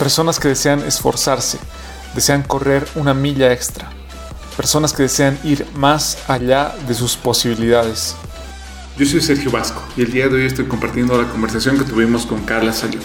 [0.00, 1.58] Personas que desean esforzarse,
[2.14, 3.90] desean correr una milla extra.
[4.56, 8.16] Personas que desean ir más allá de sus posibilidades.
[8.96, 12.24] Yo soy Sergio Vasco y el día de hoy estoy compartiendo la conversación que tuvimos
[12.24, 12.98] con Carla Sayó.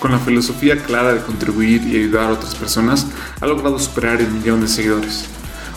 [0.00, 3.06] Con la filosofía clara de contribuir y ayudar a otras personas,
[3.40, 5.24] ha logrado superar el millón de seguidores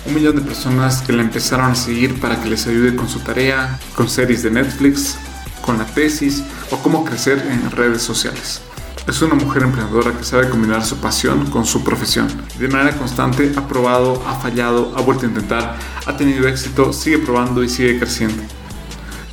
[0.05, 3.19] un millón de personas que la empezaron a seguir para que les ayude con su
[3.19, 5.17] tarea, con series de Netflix,
[5.61, 8.61] con la tesis o cómo crecer en redes sociales.
[9.07, 12.27] Es una mujer emprendedora que sabe combinar su pasión con su profesión.
[12.59, 17.17] De manera constante ha probado, ha fallado, ha vuelto a intentar, ha tenido éxito, sigue
[17.19, 18.43] probando y sigue creciendo.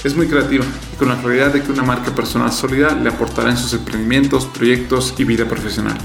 [0.05, 3.51] Es muy creativa y con la claridad de que una marca personal sólida le aportará
[3.51, 5.99] en sus emprendimientos, proyectos y vida profesional.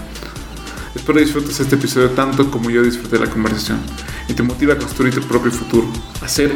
[0.96, 3.80] Espero disfrutes este episodio tanto como yo disfruté la conversación
[4.28, 5.88] y te motiva a construir tu propio futuro,
[6.24, 6.56] a ser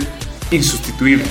[0.50, 1.25] insustituible.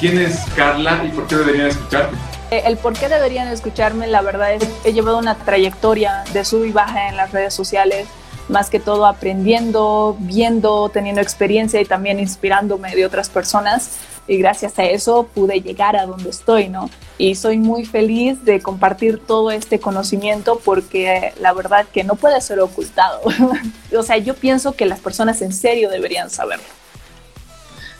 [0.00, 2.16] ¿Quién es Carla y por qué deberían escucharte?
[2.52, 6.44] Eh, el por qué deberían escucharme, la verdad es que he llevado una trayectoria de
[6.44, 8.06] sub y baja en las redes sociales
[8.48, 13.98] más que todo aprendiendo, viendo, teniendo experiencia y también inspirándome de otras personas.
[14.26, 16.90] Y gracias a eso pude llegar a donde estoy, ¿no?
[17.16, 22.40] Y soy muy feliz de compartir todo este conocimiento porque la verdad que no puede
[22.40, 23.20] ser ocultado.
[23.96, 26.77] o sea, yo pienso que las personas en serio deberían saberlo.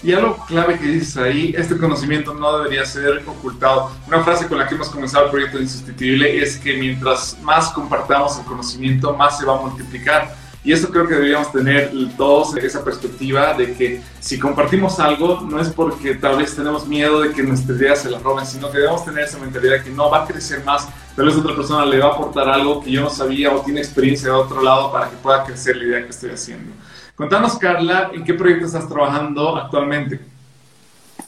[0.03, 3.91] Y algo clave que dices ahí, este conocimiento no debería ser ocultado.
[4.06, 7.70] Una frase con la que hemos comenzado el proyecto de Insustituible es que mientras más
[7.70, 10.37] compartamos el conocimiento, más se va a multiplicar.
[10.62, 15.60] Y eso creo que deberíamos tener todos esa perspectiva de que si compartimos algo, no
[15.60, 18.78] es porque tal vez tenemos miedo de que nuestra idea se la roben, sino que
[18.78, 21.98] debemos tener esa mentalidad que no va a crecer más, tal vez otra persona le
[21.98, 25.08] va a aportar algo que yo no sabía o tiene experiencia de otro lado para
[25.08, 26.72] que pueda crecer la idea que estoy haciendo.
[27.19, 30.21] Contanos, Carla, ¿en qué proyecto estás trabajando actualmente?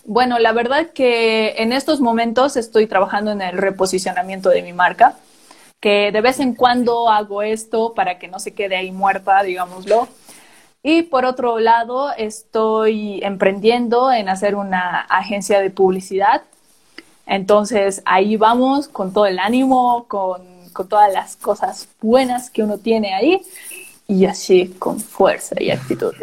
[0.04, 5.16] Bueno, la verdad que en estos momentos estoy trabajando en el reposicionamiento de mi marca,
[5.80, 10.06] que de vez en cuando hago esto para que no se quede ahí muerta, digámoslo.
[10.84, 16.42] Y por otro lado, estoy emprendiendo en hacer una agencia de publicidad.
[17.26, 20.40] Entonces ahí vamos con todo el ánimo, con,
[20.72, 23.42] con todas las cosas buenas que uno tiene ahí
[24.10, 26.12] y así con fuerza y actitud.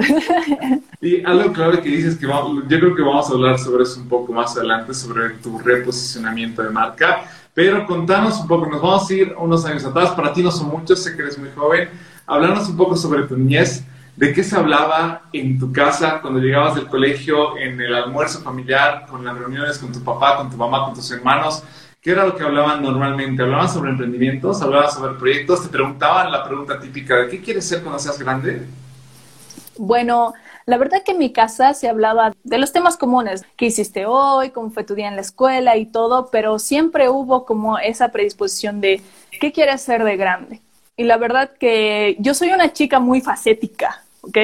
[0.99, 4.09] Y algo clave que dices que yo creo que vamos a hablar sobre eso un
[4.09, 9.13] poco más adelante, sobre tu reposicionamiento de marca, pero contanos un poco, nos vamos a
[9.13, 11.89] ir unos años atrás, para ti no son muchos, sé que eres muy joven,
[12.25, 13.83] hablarnos un poco sobre tu niñez,
[14.15, 19.05] de qué se hablaba en tu casa cuando llegabas del colegio, en el almuerzo familiar,
[19.07, 21.63] con las reuniones con tu papá, con tu mamá, con tus hermanos,
[22.07, 23.43] ¿Qué era lo que hablaban normalmente?
[23.43, 24.61] ¿Hablaban sobre emprendimientos?
[24.61, 25.63] ¿Hablaban sobre proyectos?
[25.63, 28.65] ¿Te preguntaban la pregunta típica de qué quieres ser cuando seas grande?
[29.77, 30.33] Bueno,
[30.65, 34.51] la verdad que en mi casa se hablaba de los temas comunes, qué hiciste hoy,
[34.51, 38.79] cómo fue tu día en la escuela y todo, pero siempre hubo como esa predisposición
[38.79, 39.01] de
[39.41, 40.61] qué quieres ser de grande.
[40.95, 44.37] Y la verdad que yo soy una chica muy facética, ¿ok?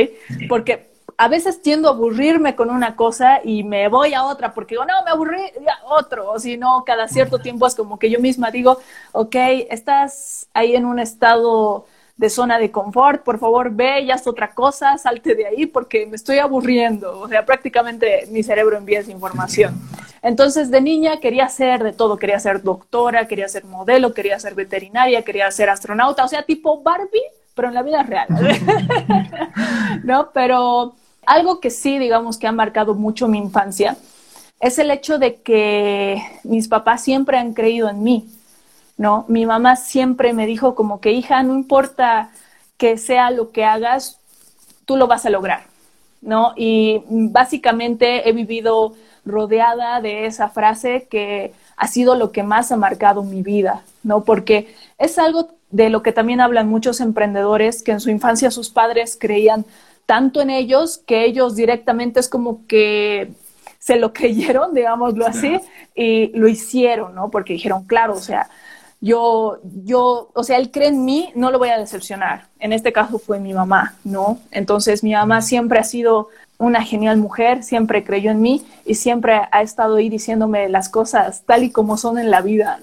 [0.50, 4.76] Porque a veces tiendo a aburrirme con una cosa y me voy a otra porque
[4.76, 6.32] digo, no, me aburrí, a otro.
[6.32, 8.80] O si no, cada cierto tiempo es como que yo misma digo,
[9.12, 9.36] ok,
[9.70, 11.86] estás ahí en un estado
[12.16, 16.06] de zona de confort, por favor ve ya es otra cosa, salte de ahí porque
[16.06, 17.20] me estoy aburriendo.
[17.20, 19.80] O sea, prácticamente mi cerebro envía esa información.
[20.22, 24.56] Entonces, de niña quería ser de todo, quería ser doctora, quería ser modelo, quería ser
[24.56, 27.22] veterinaria, quería ser astronauta, o sea, tipo Barbie,
[27.54, 28.28] pero en la vida real.
[30.04, 30.30] ¿No?
[30.34, 30.96] Pero
[31.26, 33.98] algo que sí, digamos, que ha marcado mucho mi infancia
[34.64, 38.30] es el hecho de que mis papás siempre han creído en mí,
[38.98, 39.26] ¿no?
[39.28, 42.30] Mi mamá siempre me dijo como que, hija, no importa
[42.78, 44.20] que sea lo que hagas,
[44.86, 45.64] tú lo vas a lograr,
[46.22, 46.54] ¿no?
[46.56, 48.94] Y básicamente he vivido
[49.26, 54.24] rodeada de esa frase que ha sido lo que más ha marcado mi vida, ¿no?
[54.24, 58.70] Porque es algo de lo que también hablan muchos emprendedores que en su infancia sus
[58.70, 59.66] padres creían
[60.06, 63.32] tanto en ellos que ellos directamente es como que
[63.80, 65.60] se lo creyeron, digámoslo así,
[65.96, 67.30] y lo hicieron, ¿no?
[67.30, 68.50] Porque dijeron, claro, o sea,
[69.02, 72.48] yo, yo, o sea, él cree en mí, no lo voy a decepcionar.
[72.60, 74.40] En este caso fue mi mamá, ¿no?
[74.50, 79.42] Entonces mi mamá siempre ha sido una genial mujer, siempre creyó en mí y siempre
[79.52, 82.80] ha estado ahí diciéndome las cosas tal y como son en la vida,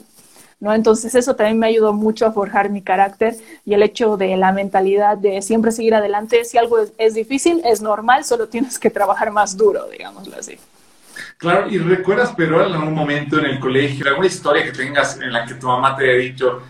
[0.61, 0.73] ¿no?
[0.73, 4.53] Entonces eso también me ayudó mucho a forjar mi carácter y el hecho de la
[4.53, 6.45] mentalidad de siempre seguir adelante.
[6.45, 10.59] Si algo es, es difícil, es normal, solo tienes que trabajar más duro, digámoslo así.
[11.39, 15.33] Claro, y recuerdas, pero en algún momento en el colegio, alguna historia que tengas en
[15.33, 16.63] la que tu mamá te haya dicho,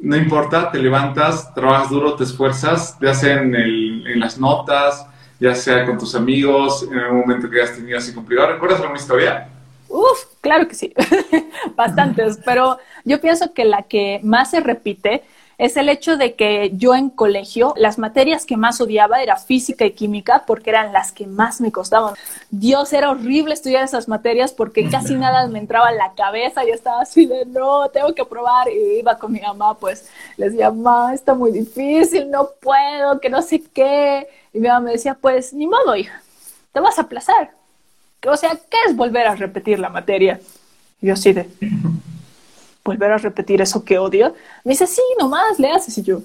[0.00, 5.06] no importa, te levantas, trabajas duro, te esfuerzas, ya sea en, en las notas,
[5.38, 8.52] ya sea con tus amigos, en algún momento que hayas tenido así complicado.
[8.52, 9.48] ¿Recuerdas alguna historia?
[9.88, 10.92] Uf, claro que sí,
[11.76, 15.22] bastantes, pero yo pienso que la que más se repite
[15.60, 19.84] es el hecho de que yo en colegio las materias que más odiaba era física
[19.84, 22.14] y química porque eran las que más me costaban.
[22.50, 26.70] Dios, era horrible estudiar esas materias porque casi nada me entraba en la cabeza y
[26.70, 30.08] estaba así de no, tengo que probar y iba con mi mamá, pues
[30.38, 34.28] les decía, mamá, está muy difícil, no puedo, que no sé qué.
[34.54, 36.22] Y mi mamá me decía, pues ni modo, hija,
[36.72, 37.59] te vas a aplazar.
[38.26, 40.40] O sea, ¿qué es volver a repetir la materia?
[41.00, 41.48] Y yo así de,
[42.84, 44.34] volver a repetir eso que odio.
[44.64, 45.96] Me dice, sí, nomás le haces.
[45.98, 46.20] Y yo,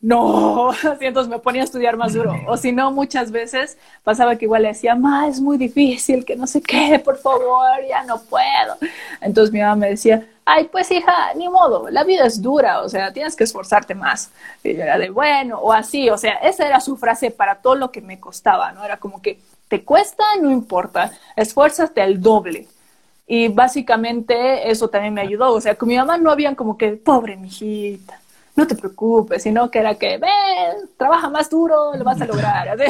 [0.00, 0.70] no,
[1.00, 2.34] entonces me ponía a estudiar más duro.
[2.46, 6.36] O si no, muchas veces pasaba que igual le decía, ma, es muy difícil, que
[6.36, 8.76] no sé qué, por favor, ya no puedo.
[9.20, 12.88] Entonces mi mamá me decía, ay, pues hija, ni modo, la vida es dura, o
[12.88, 14.30] sea, tienes que esforzarte más.
[14.62, 17.76] Y yo era de, bueno, o así, o sea, esa era su frase para todo
[17.76, 18.84] lo que me costaba, ¿no?
[18.84, 19.38] Era como que,
[19.68, 22.68] te cuesta, no importa, esfuérzate el doble.
[23.26, 25.52] Y básicamente eso también me ayudó.
[25.52, 28.20] O sea, con mi mamá no habían como que, pobre mijita,
[28.56, 32.76] no te preocupes, sino que era que, ven, trabaja más duro, lo vas a lograr.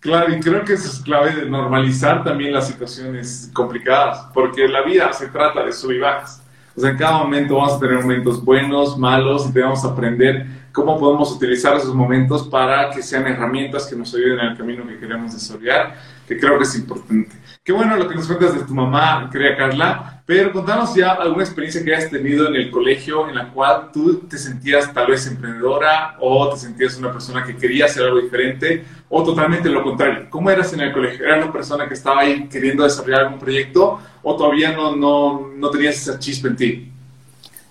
[0.00, 4.80] Claro, y creo que eso es clave de normalizar también las situaciones complicadas, porque la
[4.80, 6.42] vida se trata de sub y bajas.
[6.74, 10.98] O sea, en cada momento vamos a tener momentos buenos, malos, y debemos aprender cómo
[10.98, 14.98] podemos utilizar esos momentos para que sean herramientas que nos ayuden en el camino que
[14.98, 15.96] queremos desarrollar,
[16.26, 17.36] que creo que es importante.
[17.62, 21.44] Qué bueno lo que nos cuentas de tu mamá, querida Carla, pero contanos ya alguna
[21.44, 25.26] experiencia que hayas tenido en el colegio en la cual tú te sentías tal vez
[25.26, 30.26] emprendedora o te sentías una persona que quería hacer algo diferente o totalmente lo contrario.
[30.30, 31.26] ¿Cómo eras en el colegio?
[31.26, 35.70] ¿Eras una persona que estaba ahí queriendo desarrollar algún proyecto o todavía no, no, no
[35.70, 36.92] tenías esa chispa en ti?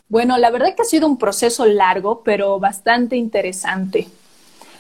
[0.09, 4.07] Bueno, la verdad que ha sido un proceso largo, pero bastante interesante.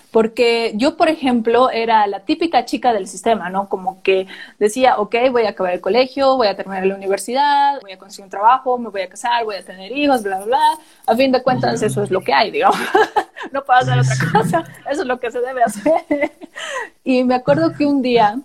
[0.09, 3.69] Porque yo, por ejemplo, era la típica chica del sistema, ¿no?
[3.69, 4.25] Como que
[4.57, 8.23] decía, ok, voy a acabar el colegio, voy a terminar la universidad, voy a conseguir
[8.23, 10.79] un trabajo, me voy a casar, voy a tener hijos, bla, bla, bla.
[11.05, 12.79] A fin de cuentas, eso es lo que hay, digamos.
[13.51, 16.31] no puedo hacer otra cosa, eso es lo que se debe hacer.
[17.03, 18.39] y me acuerdo que un día,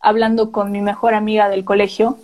[0.00, 2.18] hablando con mi mejor amiga del colegio,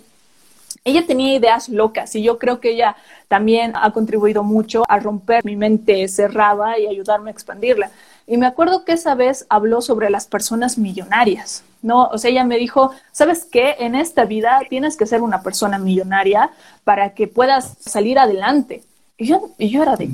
[0.83, 2.95] ella tenía ideas locas y yo creo que ella
[3.27, 7.91] también ha contribuido mucho a romper mi mente cerrada y ayudarme a expandirla.
[8.25, 12.05] Y me acuerdo que esa vez habló sobre las personas millonarias, ¿no?
[12.05, 13.75] O sea, ella me dijo, ¿sabes qué?
[13.79, 16.51] En esta vida tienes que ser una persona millonaria
[16.83, 18.83] para que puedas salir adelante.
[19.17, 20.09] Y yo, y yo era de,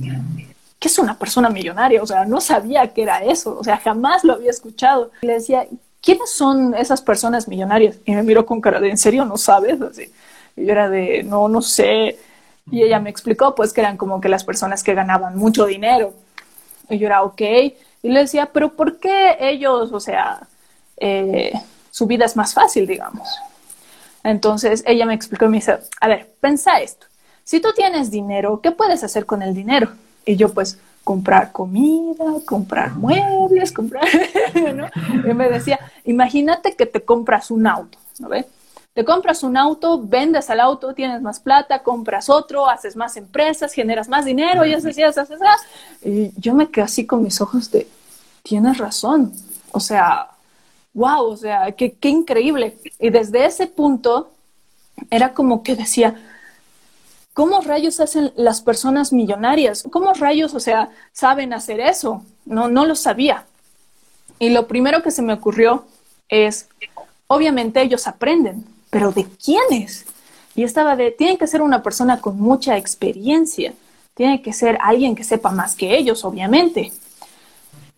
[0.79, 2.01] ¿qué es una persona millonaria?
[2.01, 5.11] O sea, no sabía qué era eso, o sea, jamás lo había escuchado.
[5.21, 5.67] Y le decía,
[6.01, 7.97] ¿quiénes son esas personas millonarias?
[8.05, 9.79] Y me miró con cara de, ¿en serio no sabes?
[9.81, 10.11] Así.
[10.59, 12.17] Y yo era de, no, no sé.
[12.71, 16.13] Y ella me explicó, pues, que eran como que las personas que ganaban mucho dinero.
[16.89, 17.41] Y yo era, ok.
[18.01, 20.41] Y le decía, pero ¿por qué ellos, o sea,
[20.97, 21.53] eh,
[21.91, 23.27] su vida es más fácil, digamos?
[24.23, 27.07] Entonces ella me explicó y me dice, a ver, pensa esto.
[27.43, 29.91] Si tú tienes dinero, ¿qué puedes hacer con el dinero?
[30.25, 34.05] Y yo pues, comprar comida, comprar muebles, comprar.
[35.27, 38.45] Y me decía, imagínate que te compras un auto, ¿no ves?
[39.05, 44.07] Compras un auto, vendes al auto, tienes más plata, compras otro, haces más empresas, generas
[44.09, 45.33] más dinero y así, así, así,
[46.03, 47.87] Y yo me quedé así con mis ojos de,
[48.43, 49.33] tienes razón.
[49.71, 50.29] O sea,
[50.93, 52.77] wow, o sea, qué, qué increíble.
[52.99, 54.31] Y desde ese punto
[55.09, 56.15] era como que decía,
[57.33, 59.83] ¿cómo rayos hacen las personas millonarias?
[59.91, 62.23] ¿Cómo rayos, o sea, saben hacer eso?
[62.45, 63.45] No, no lo sabía.
[64.39, 65.85] Y lo primero que se me ocurrió
[66.29, 66.67] es,
[67.27, 70.05] obviamente ellos aprenden, pero ¿de quiénes?
[70.55, 73.73] Y estaba de, tiene que ser una persona con mucha experiencia,
[74.13, 76.91] tiene que ser alguien que sepa más que ellos, obviamente.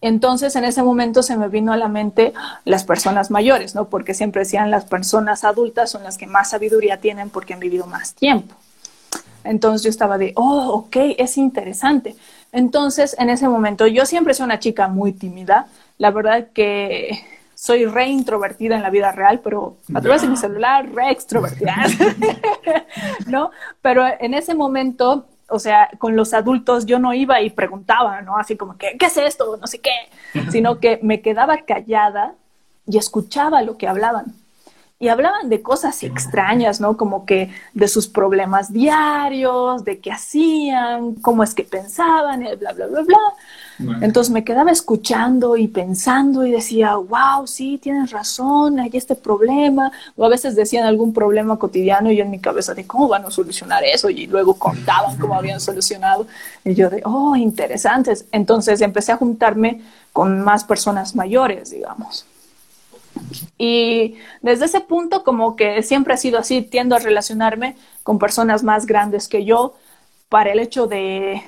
[0.02, 2.34] Entonces, en ese momento se me vino a la mente
[2.66, 3.86] las personas mayores, ¿no?
[3.88, 7.86] Porque siempre decían las personas adultas son las que más sabiduría tienen porque han vivido
[7.86, 8.56] más tiempo.
[9.44, 12.16] Entonces yo estaba de, oh, ok, es interesante.
[12.52, 15.68] Entonces, en ese momento, yo siempre soy una chica muy tímida.
[15.98, 17.24] La verdad que
[17.62, 21.76] soy re introvertida en la vida real, pero a través de mi celular, re extrovertida,
[23.28, 23.52] ¿no?
[23.84, 28.36] Pero en ese momento, o sea, con los adultos yo no iba y preguntaba, ¿no?
[28.36, 29.58] Así como que, ¿qué es esto?
[29.58, 29.92] No sé qué,
[30.50, 32.34] sino que me quedaba callada
[32.88, 34.34] y escuchaba lo que hablaban.
[34.98, 36.98] Y hablaban de cosas extrañas, ¿no?
[36.98, 42.88] Como que de sus problemas diarios, de qué hacían, cómo es que pensaban, bla, bla,
[42.88, 43.20] bla, bla.
[44.02, 49.92] Entonces me quedaba escuchando y pensando y decía, wow, sí, tienes razón, hay este problema.
[50.16, 53.26] O a veces decían algún problema cotidiano y yo en mi cabeza de cómo van
[53.26, 56.28] a solucionar eso y luego contaban cómo habían solucionado.
[56.64, 58.26] Y yo de, oh, interesantes.
[58.32, 59.82] Entonces empecé a juntarme
[60.14, 62.26] con más personas mayores, digamos.
[63.58, 68.64] Y desde ese punto como que siempre ha sido así, tiendo a relacionarme con personas
[68.64, 69.76] más grandes que yo
[70.30, 71.44] para el hecho de,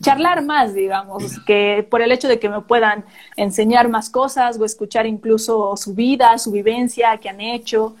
[0.00, 3.04] charlar más, digamos, que por el hecho de que me puedan
[3.36, 7.94] enseñar más cosas o escuchar incluso su vida, su vivencia, qué han hecho.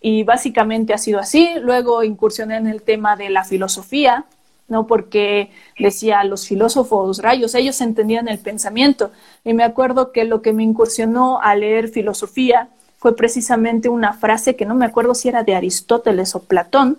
[0.00, 1.50] Y básicamente ha sido así.
[1.60, 4.24] Luego incursioné en el tema de la filosofía,
[4.68, 4.86] ¿no?
[4.86, 9.10] Porque decía, los filósofos rayos, ellos entendían el pensamiento.
[9.44, 12.68] Y me acuerdo que lo que me incursionó a leer filosofía
[12.98, 16.98] fue precisamente una frase que no me acuerdo si era de Aristóteles o Platón,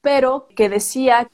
[0.00, 1.28] pero que decía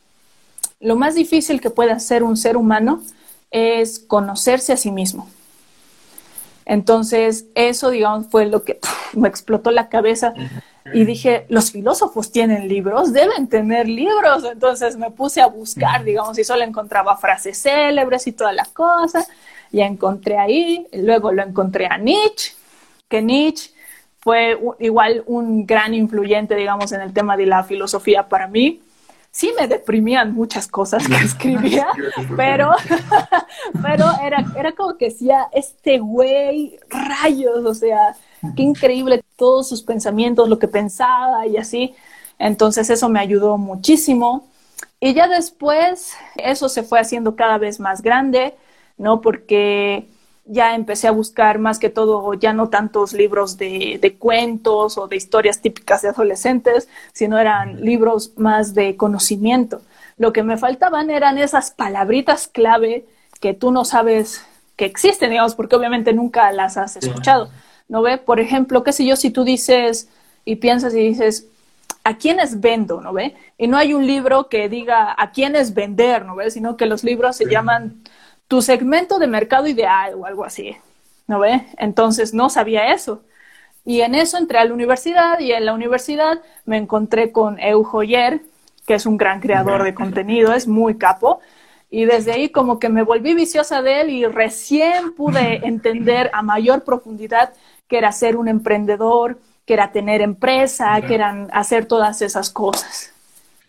[0.80, 3.02] lo más difícil que puede hacer un ser humano
[3.50, 5.28] es conocerse a sí mismo.
[6.64, 8.78] Entonces, eso, digamos, fue lo que
[9.14, 10.34] me explotó la cabeza
[10.92, 14.44] y dije, los filósofos tienen libros, deben tener libros.
[14.44, 19.26] Entonces me puse a buscar, digamos, y solo encontraba frases célebres y toda la cosa.
[19.70, 22.52] Y encontré ahí, luego lo encontré a Nietzsche,
[23.08, 23.70] que Nietzsche
[24.20, 28.82] fue igual un gran influyente, digamos, en el tema de la filosofía para mí
[29.38, 31.86] sí me deprimían muchas cosas que escribía,
[32.36, 32.72] pero,
[33.82, 38.16] pero era, era como que decía, este güey, rayos, o sea,
[38.56, 41.94] qué increíble todos sus pensamientos, lo que pensaba y así.
[42.40, 44.48] Entonces eso me ayudó muchísimo.
[44.98, 48.56] Y ya después eso se fue haciendo cada vez más grande,
[48.96, 49.20] ¿no?
[49.20, 50.08] Porque
[50.48, 55.06] ya empecé a buscar más que todo ya no tantos libros de, de, cuentos o
[55.06, 59.82] de historias típicas de adolescentes, sino eran libros más de conocimiento.
[60.16, 63.04] Lo que me faltaban eran esas palabritas clave
[63.40, 64.44] que tú no sabes
[64.76, 67.50] que existen, digamos, porque obviamente nunca las has escuchado.
[67.88, 68.18] ¿No ve?
[68.18, 70.08] Por ejemplo, qué sé yo, si tú dices
[70.44, 71.46] y piensas y dices,
[72.04, 73.00] ¿a quiénes vendo?
[73.00, 73.34] ¿No ve?
[73.58, 76.50] Y no hay un libro que diga a quiénes vender, ¿no ve?
[76.50, 78.02] Sino que los libros se llaman
[78.48, 80.76] tu segmento de mercado ideal o algo así,
[81.26, 81.66] ¿no ve?
[81.76, 83.22] Entonces no sabía eso.
[83.84, 87.84] Y en eso entré a la universidad y en la universidad me encontré con Eu
[87.84, 88.40] Joyer,
[88.86, 91.40] que es un gran creador de contenido, es muy capo.
[91.90, 96.42] Y desde ahí como que me volví viciosa de él y recién pude entender a
[96.42, 97.52] mayor profundidad
[97.86, 103.12] que era ser un emprendedor, que era tener empresa, que eran hacer todas esas cosas.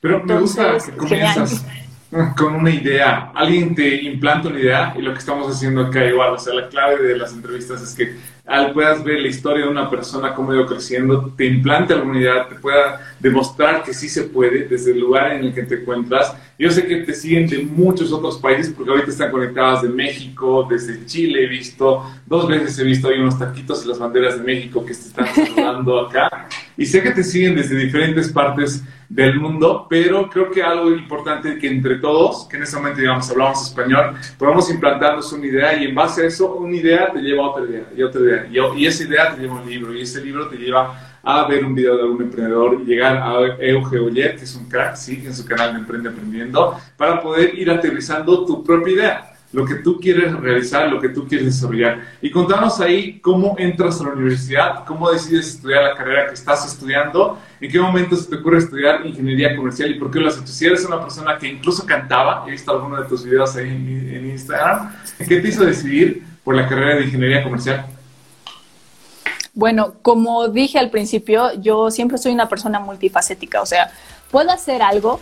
[0.01, 1.65] Pero me gusta que comienzas
[2.35, 6.33] con una idea, alguien te implanta una idea y lo que estamos haciendo acá igual,
[6.33, 8.15] o sea, la clave de las entrevistas es que
[8.49, 12.19] al puedas ver la historia de una persona, cómo ha ido creciendo, te implante alguna
[12.19, 15.75] idea, te pueda demostrar que sí se puede desde el lugar en el que te
[15.75, 16.35] encuentras.
[16.57, 20.65] Yo sé que te siguen de muchos otros países porque ahorita están conectadas de México,
[20.67, 24.43] desde Chile he visto, dos veces he visto ahí unos taquitos y las banderas de
[24.43, 26.49] México que te están saludando acá.
[26.79, 31.57] Y sé que te siguen desde diferentes partes del mundo, pero creo que algo importante
[31.57, 35.87] que entre todos, que en ese momento digamos hablamos español, podamos implantarnos una idea y
[35.87, 38.47] en base a eso una idea te lleva a otra idea y otra idea.
[38.77, 41.65] Y, esa idea te lleva a un libro y ese libro te lleva a ver
[41.65, 45.21] un video de algún emprendedor y llegar a Euge Oyer, que es un crack, sí,
[45.25, 49.75] en su canal de Emprende Aprendiendo, para poder ir aterrizando tu propia idea lo que
[49.75, 52.01] tú quieres realizar, lo que tú quieres desarrollar.
[52.21, 56.65] Y contanos ahí cómo entras a la universidad, cómo decides estudiar la carrera que estás
[56.65, 60.37] estudiando, en qué momento se te ocurre estudiar ingeniería comercial y por qué lo has
[60.37, 60.47] hecho.
[60.47, 64.15] Si eres una persona que incluso cantaba, he visto algunos de tus videos ahí en,
[64.15, 67.87] en Instagram, ¿qué te hizo decidir por la carrera de ingeniería comercial?
[69.53, 73.91] Bueno, como dije al principio, yo siempre soy una persona multifacética, o sea,
[74.31, 75.19] puedo hacer algo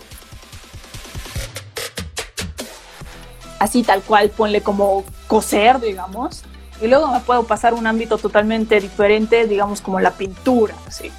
[3.60, 6.44] así tal cual, ponle como coser, digamos,
[6.82, 11.12] y luego me puedo pasar a un ámbito totalmente diferente, digamos como la pintura, así.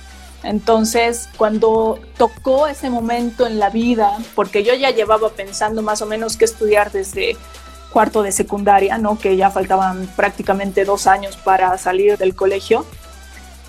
[0.44, 6.06] Entonces, cuando tocó ese momento en la vida, porque yo ya llevaba pensando más o
[6.06, 7.36] menos qué estudiar desde
[7.90, 9.18] cuarto de secundaria, ¿no?
[9.18, 12.86] Que ya faltaban prácticamente dos años para salir del colegio.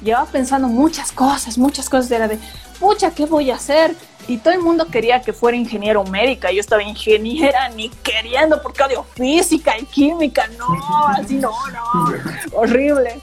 [0.03, 2.11] Llevaba pensando muchas cosas, muchas cosas.
[2.11, 2.37] Era de,
[2.79, 3.95] pucha, ¿qué voy a hacer?
[4.29, 6.51] y todo el mundo quería que fuera ingeniero médica.
[6.51, 10.47] Yo estaba ingeniera ni queriendo porque odio física y química.
[10.55, 10.67] No,
[11.07, 12.13] así no, no.
[12.53, 13.19] Horrible.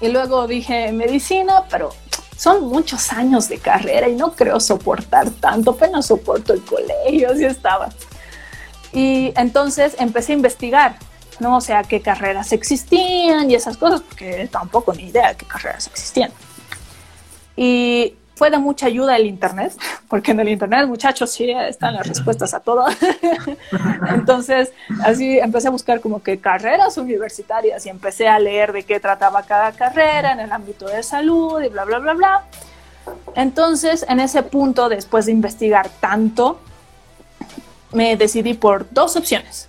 [0.00, 1.90] Y luego dije medicina, pero
[2.34, 7.44] son muchos años de carrera y no creo soportar tanto, apenas soporto el colegio, así
[7.44, 7.90] estaba.
[8.94, 10.96] Y entonces empecé a investigar,
[11.40, 11.58] ¿no?
[11.58, 15.88] O sea, qué carreras existían y esas cosas, porque tampoco ni idea de qué carreras
[15.88, 16.32] existían.
[17.54, 19.74] Y fue de mucha ayuda el Internet,
[20.08, 22.86] porque en el Internet, muchachos, sí están las respuestas a todo.
[24.14, 24.72] Entonces,
[25.04, 29.42] así empecé a buscar como que carreras universitarias y empecé a leer de qué trataba
[29.42, 32.44] cada carrera en el ámbito de salud y bla, bla, bla, bla.
[33.34, 36.62] Entonces, en ese punto, después de investigar tanto,
[37.92, 39.68] me decidí por dos opciones,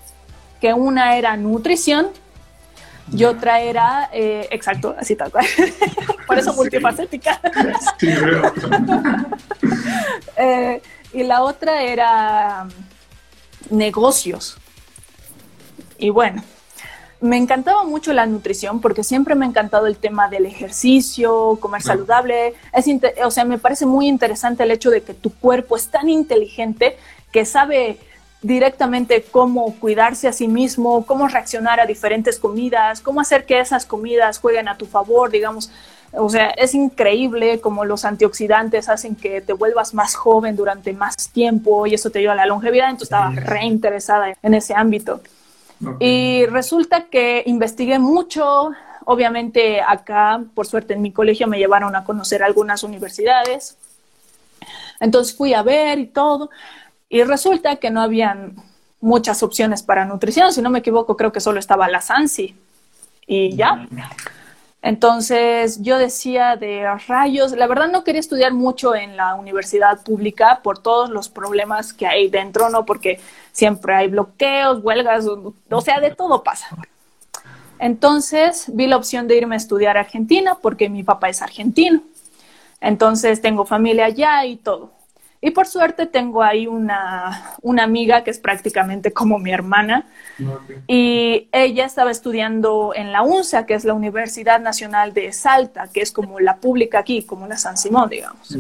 [0.62, 2.08] que una era nutrición
[3.14, 5.46] y otra era, eh, exacto, así tal cual.
[6.28, 7.40] Por eso multifacética.
[10.38, 10.82] Eh,
[11.14, 14.58] y la otra era mm, negocios.
[16.00, 16.42] Y bueno,
[17.20, 21.84] me encantaba mucho la nutrición porque siempre me ha encantado el tema del ejercicio, comer
[21.84, 22.56] saludable.
[22.74, 22.86] Es
[23.24, 26.98] o sea, me parece muy interesante el hecho de que tu cuerpo es tan inteligente
[27.32, 28.00] que sabe
[28.42, 33.86] directamente cómo cuidarse a sí mismo, cómo reaccionar a diferentes comidas, cómo hacer que esas
[33.86, 35.72] comidas jueguen a tu favor, digamos.
[36.14, 41.30] O sea, es increíble cómo los antioxidantes hacen que te vuelvas más joven durante más
[41.30, 42.90] tiempo y eso te ayuda a la longevidad.
[42.90, 45.22] Entonces estaba reinteresada en ese ámbito.
[46.00, 48.72] Y resulta que investigué mucho.
[49.06, 53.78] Obviamente acá, por suerte en mi colegio, me llevaron a conocer algunas universidades.
[55.00, 56.50] Entonces fui a ver y todo.
[57.14, 58.56] Y resulta que no habían
[59.02, 62.56] muchas opciones para nutrición, si no me equivoco, creo que solo estaba la SANSI
[63.28, 63.86] y ya.
[64.82, 70.62] Entonces yo decía de rayos, la verdad no quería estudiar mucho en la universidad pública
[70.64, 72.86] por todos los problemas que hay dentro, ¿no?
[72.86, 73.20] Porque
[73.52, 76.70] siempre hay bloqueos, huelgas, o sea, de todo pasa.
[77.78, 82.04] Entonces vi la opción de irme a estudiar a Argentina porque mi papá es argentino.
[82.80, 85.01] Entonces tengo familia allá y todo.
[85.44, 90.06] Y por suerte tengo ahí una, una amiga que es prácticamente como mi hermana.
[90.88, 96.02] Y ella estaba estudiando en la UNSA, que es la Universidad Nacional de Salta, que
[96.02, 98.56] es como la pública aquí, como la San Simón, digamos.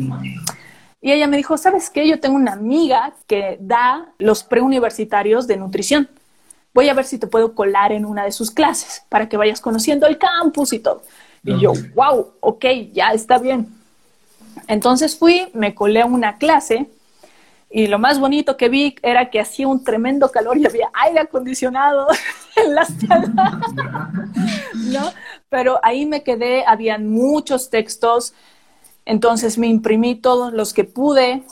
[1.01, 2.07] Y ella me dijo, ¿sabes qué?
[2.07, 6.09] Yo tengo una amiga que da los preuniversitarios de nutrición.
[6.73, 9.61] Voy a ver si te puedo colar en una de sus clases para que vayas
[9.61, 11.03] conociendo el campus y todo.
[11.43, 13.80] Y yo, wow, ok, ya está bien.
[14.67, 16.89] Entonces fui, me colé a una clase
[17.73, 21.21] y lo más bonito que vi era que hacía un tremendo calor y había aire
[21.21, 22.07] acondicionado
[22.57, 23.61] en la sala,
[24.75, 25.11] ¿no?
[25.49, 28.33] Pero ahí me quedé, habían muchos textos,
[29.05, 31.43] entonces me imprimí todos los que pude,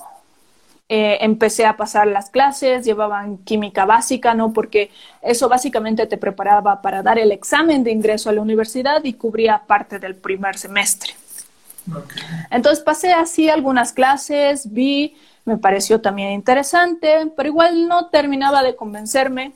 [0.89, 4.51] eh, empecé a pasar las clases, llevaban química básica, ¿no?
[4.51, 4.91] Porque
[5.21, 9.63] eso básicamente te preparaba para dar el examen de ingreso a la universidad y cubría
[9.67, 11.13] parte del primer semestre.
[12.51, 18.75] Entonces pasé así algunas clases, vi, me pareció también interesante, pero igual no terminaba de
[18.75, 19.53] convencerme.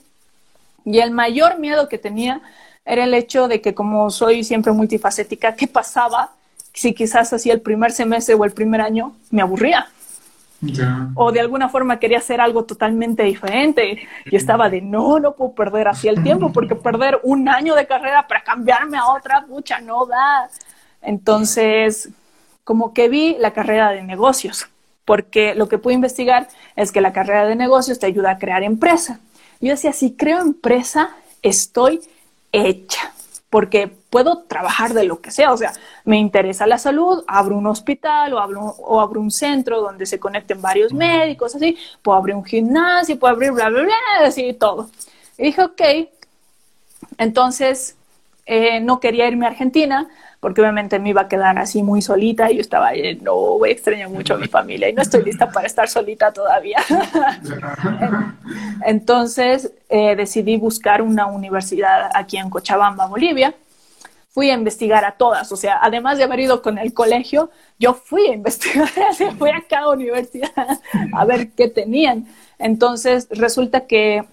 [0.84, 2.40] Y el mayor miedo que tenía
[2.84, 6.30] era el hecho de que como soy siempre multifacética, ¿qué pasaba
[6.72, 9.88] si quizás hacía el primer semestre o el primer año me aburría?
[11.14, 15.52] O de alguna forma quería hacer algo totalmente diferente y estaba de no, no puedo
[15.52, 19.80] perder así el tiempo porque perder un año de carrera para cambiarme a otra, pucha,
[19.80, 20.48] no da.
[21.02, 22.08] Entonces,
[22.64, 24.68] como que vi la carrera de negocios,
[25.04, 28.62] porque lo que pude investigar es que la carrera de negocios te ayuda a crear
[28.62, 29.20] empresa.
[29.60, 32.00] Yo decía, si creo empresa, estoy
[32.52, 33.12] hecha,
[33.50, 35.72] porque puedo trabajar de lo que sea, o sea,
[36.04, 40.18] me interesa la salud, abro un hospital o abro, o abro un centro donde se
[40.18, 43.94] conecten varios médicos, así, puedo abrir un gimnasio, puedo abrir bla, bla, bla,
[44.26, 44.88] así, todo.
[45.36, 45.82] Y dije, ok,
[47.18, 47.96] entonces
[48.46, 50.08] eh, no quería irme a Argentina,
[50.44, 52.90] porque obviamente me iba a quedar así muy solita y yo estaba
[53.22, 56.84] no, extraño mucho a mi familia y no estoy lista para estar solita todavía.
[58.84, 63.54] Entonces eh, decidí buscar una universidad aquí en Cochabamba, Bolivia.
[64.32, 67.94] Fui a investigar a todas, o sea, además de haber ido con el colegio, yo
[67.94, 68.90] fui a investigar,
[69.38, 70.78] fui a cada universidad
[71.14, 72.26] a ver qué tenían.
[72.58, 74.24] Entonces resulta que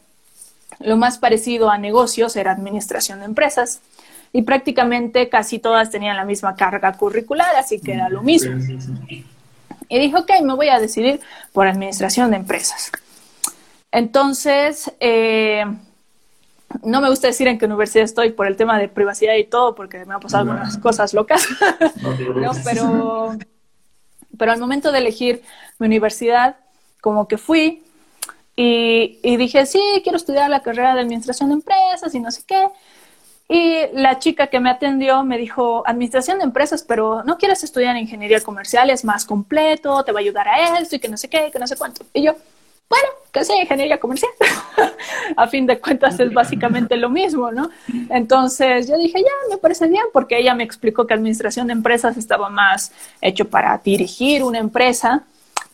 [0.79, 3.79] lo más parecido a negocios era administración de empresas
[4.33, 8.55] y prácticamente casi todas tenían la misma carga curricular, así que era lo mismo.
[9.89, 11.19] Y dije, ok, me voy a decidir
[11.51, 12.91] por administración de empresas.
[13.91, 15.65] Entonces, eh,
[16.83, 19.75] no me gusta decir en qué universidad estoy por el tema de privacidad y todo,
[19.75, 21.45] porque me han pasado algunas cosas locas.
[22.63, 23.35] pero,
[24.37, 25.41] pero al momento de elegir
[25.77, 26.55] mi universidad,
[27.01, 27.83] como que fui
[28.55, 32.43] y, y dije, sí, quiero estudiar la carrera de administración de empresas y no sé
[32.47, 32.67] qué.
[33.53, 37.97] Y la chica que me atendió me dijo, administración de empresas, pero no quieres estudiar
[37.97, 41.27] ingeniería comercial, es más completo, te va a ayudar a esto y que no sé
[41.27, 42.05] qué, que no sé cuánto.
[42.13, 42.33] Y yo,
[42.87, 44.31] bueno, que sea ingeniería comercial.
[45.35, 47.69] a fin de cuentas es básicamente lo mismo, ¿no?
[48.09, 52.15] Entonces yo dije, ya, me parece bien, porque ella me explicó que administración de empresas
[52.15, 55.25] estaba más hecho para dirigir una empresa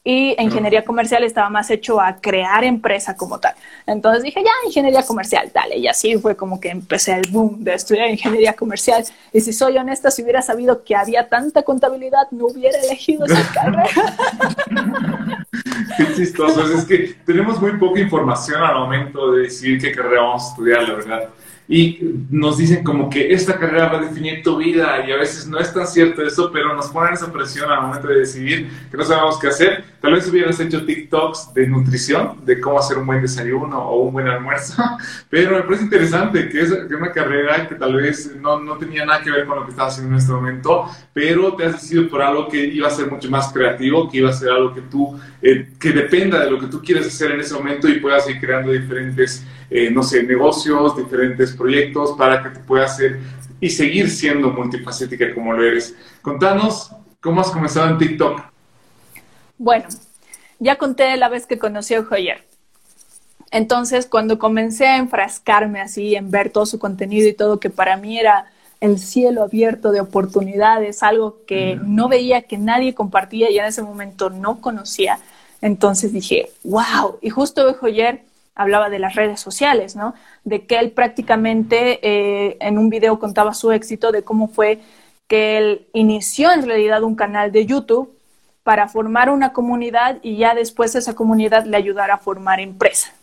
[0.09, 3.53] y ingeniería comercial estaba más hecho a crear empresa como tal.
[3.85, 5.77] Entonces dije, ya, ingeniería comercial, dale.
[5.77, 9.03] Y así fue como que empecé el boom de estudiar ingeniería comercial.
[9.33, 13.51] Y si soy honesta, si hubiera sabido que había tanta contabilidad, no hubiera elegido esa
[13.53, 13.89] carrera.
[15.97, 16.63] Qué chistoso.
[16.73, 20.87] Es que tenemos muy poca información al momento de decidir qué carrera vamos a estudiar,
[20.87, 21.29] la verdad
[21.69, 21.99] y
[22.29, 25.59] nos dicen como que esta carrera va a definir tu vida y a veces no
[25.59, 29.03] es tan cierto eso, pero nos ponen esa presión al momento de decidir que no
[29.03, 29.83] sabemos qué hacer.
[29.99, 34.13] Tal vez hubieras hecho TikToks de nutrición, de cómo hacer un buen desayuno o un
[34.13, 34.81] buen almuerzo,
[35.29, 39.21] pero me parece interesante que es una carrera que tal vez no, no tenía nada
[39.21, 42.21] que ver con lo que estás haciendo en este momento, pero te has decidido por
[42.21, 45.19] algo que iba a ser mucho más creativo, que iba a ser algo que tú,
[45.41, 48.39] eh, que dependa de lo que tú quieres hacer en ese momento y puedas ir
[48.39, 53.19] creando diferentes eh, no sé, negocios, diferentes proyectos para que te puedas hacer
[53.59, 55.95] y seguir siendo multifacética como lo eres.
[56.21, 58.41] Contanos cómo has comenzado en TikTok.
[59.57, 59.85] Bueno,
[60.59, 62.45] ya conté la vez que conocí a Joyer.
[63.51, 67.97] Entonces, cuando comencé a enfrascarme así en ver todo su contenido y todo, que para
[67.97, 68.45] mí era
[68.81, 73.81] el cielo abierto de oportunidades, algo que no veía que nadie compartía y en ese
[73.81, 75.19] momento no conocía.
[75.61, 77.17] Entonces dije, wow.
[77.21, 78.21] Y justo Joyer
[78.57, 80.15] hablaba de las redes sociales, ¿no?
[80.43, 84.81] De que él prácticamente eh, en un video contaba su éxito de cómo fue
[85.27, 88.11] que él inició en realidad un canal de YouTube
[88.63, 93.13] para formar una comunidad y ya después esa comunidad le ayudara a formar empresa,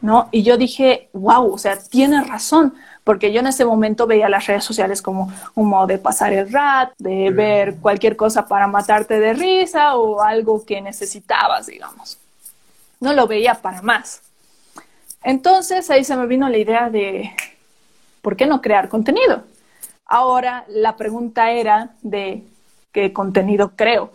[0.00, 0.28] ¿no?
[0.30, 4.46] Y yo dije, wow, o sea, tiene razón, porque yo en ese momento veía las
[4.46, 9.18] redes sociales como un modo de pasar el rat, de ver cualquier cosa para matarte
[9.18, 12.18] de risa o algo que necesitabas, digamos.
[13.00, 14.22] No lo veía para más.
[15.24, 17.32] Entonces ahí se me vino la idea de,
[18.20, 19.42] ¿por qué no crear contenido?
[20.06, 22.44] Ahora la pregunta era de
[22.92, 24.10] qué contenido creo.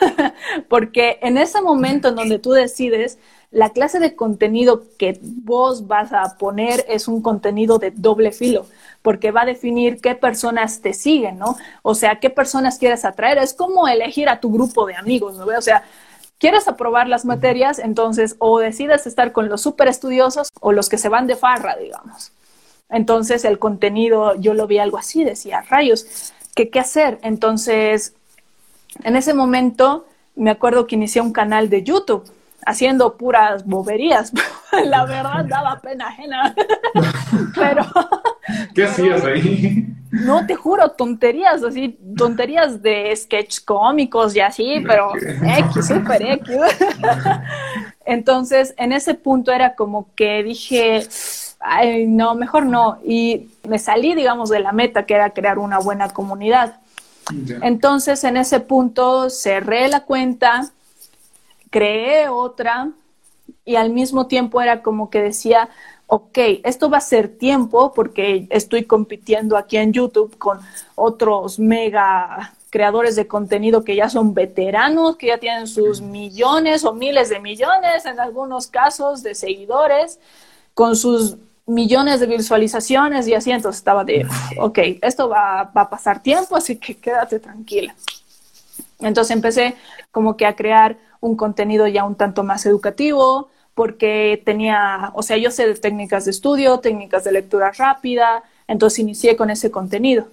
[0.68, 3.18] Porque en ese momento en donde tú decides,
[3.50, 8.66] la clase de contenido que vos vas a poner es un contenido de doble filo,
[9.00, 11.56] porque va a definir qué personas te siguen, ¿no?
[11.82, 13.38] O sea, qué personas quieres atraer.
[13.38, 15.46] Es como elegir a tu grupo de amigos, ¿no?
[15.46, 15.82] O sea,
[16.38, 20.98] quieres aprobar las materias, entonces o decides estar con los súper estudiosos o los que
[20.98, 22.32] se van de farra, digamos.
[22.88, 27.18] Entonces el contenido, yo lo vi algo así, decía, rayos, ¿qué, qué hacer?
[27.22, 28.14] Entonces,
[29.02, 32.30] en ese momento me acuerdo que inicié un canal de YouTube
[32.64, 34.32] haciendo puras boberías.
[34.84, 36.54] La verdad daba pena ajena.
[37.54, 37.84] pero.
[38.74, 39.86] ¿Qué hacías ahí?
[40.10, 46.56] No, te juro, tonterías, así, tonterías de sketch cómicos y así, pero X, super X.
[48.06, 51.06] Entonces, en ese punto era como que dije,
[51.60, 52.98] ay, no, mejor no.
[53.04, 56.80] Y me salí, digamos, de la meta, que era crear una buena comunidad.
[57.60, 60.70] Entonces, en ese punto cerré la cuenta,
[61.70, 62.88] creé otra
[63.66, 65.68] y al mismo tiempo era como que decía,
[66.08, 70.58] ok, esto va a ser tiempo porque estoy compitiendo aquí en YouTube con
[70.96, 76.94] otros mega creadores de contenido que ya son veteranos, que ya tienen sus millones o
[76.94, 80.18] miles de millones en algunos casos de seguidores,
[80.74, 84.26] con sus millones de visualizaciones y así, entonces estaba de,
[84.58, 87.94] ok, esto va, va a pasar tiempo, así que quédate tranquila.
[89.00, 89.76] Entonces empecé
[90.10, 95.36] como que a crear un contenido ya un tanto más educativo, porque tenía, o sea,
[95.36, 100.26] yo sé de técnicas de estudio, técnicas de lectura rápida, entonces inicié con ese contenido.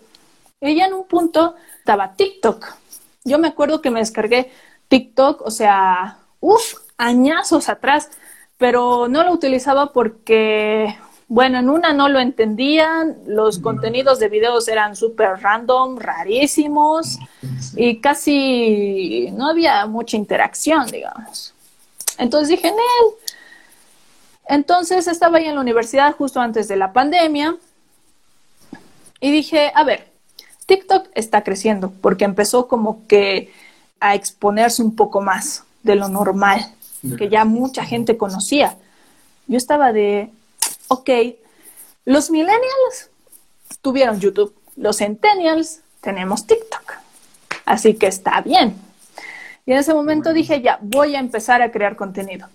[0.62, 2.66] Ya en un punto estaba TikTok.
[3.24, 4.50] Yo me acuerdo que me descargué
[4.88, 8.10] TikTok, o sea, uff, añazos atrás,
[8.58, 14.68] pero no lo utilizaba porque bueno, en una no lo entendían, los contenidos de videos
[14.68, 17.20] eran súper random, rarísimos
[17.76, 21.54] y casi no había mucha interacción, digamos.
[22.18, 23.25] Entonces dije, Nel.
[24.48, 27.58] Entonces estaba ahí en la universidad justo antes de la pandemia
[29.20, 30.08] y dije, a ver,
[30.66, 33.52] TikTok está creciendo porque empezó como que
[34.00, 36.74] a exponerse un poco más de lo normal,
[37.18, 38.78] que ya mucha gente conocía.
[39.48, 40.32] Yo estaba de,
[40.88, 41.10] ok,
[42.06, 43.10] los millennials
[43.82, 46.94] tuvieron YouTube, los centennials tenemos TikTok,
[47.66, 48.76] así que está bien.
[49.66, 52.48] Y en ese momento dije, ya, voy a empezar a crear contenido.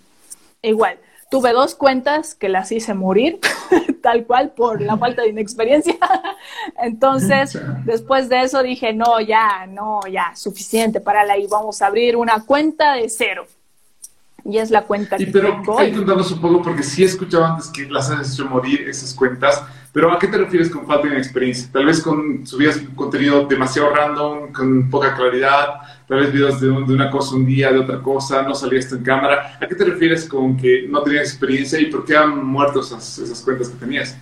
[0.61, 0.97] Igual,
[1.31, 3.39] tuve dos cuentas que las hice morir
[4.03, 5.95] tal cual por la falta de inexperiencia.
[6.83, 11.87] Entonces, después de eso dije, no, ya, no, ya, suficiente, para la y vamos a
[11.87, 13.47] abrir una cuenta de cero.
[14.43, 15.91] Y es la cuenta que pero, tengo hoy.
[15.91, 19.63] un poco, porque sí he escuchado antes que las has hecho morir esas cuentas,
[19.93, 21.69] pero ¿a qué te refieres con falta de experiencia?
[21.71, 25.75] Tal vez con subías contenido demasiado random, con poca claridad,
[26.11, 29.57] tal vez videos de, una cosa un día, de otra cosa, no salías en cámara.
[29.61, 33.17] ¿A qué te refieres con que no tenías experiencia y por qué han muerto esas,
[33.19, 34.17] esas cuentas que tenías?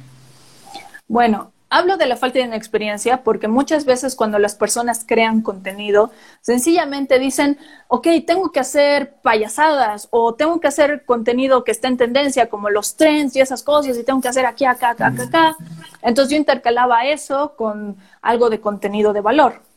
[1.08, 6.10] Bueno, Hablo de la falta de experiencia porque muchas veces cuando las personas crean contenido,
[6.42, 11.98] sencillamente dicen, ok, tengo que hacer payasadas o tengo que hacer contenido que esté en
[11.98, 15.24] tendencia como los trends y esas cosas y tengo que hacer aquí, acá, acá, acá,
[15.26, 15.58] acá.
[16.02, 19.69] Entonces yo intercalaba eso con algo de contenido de valor.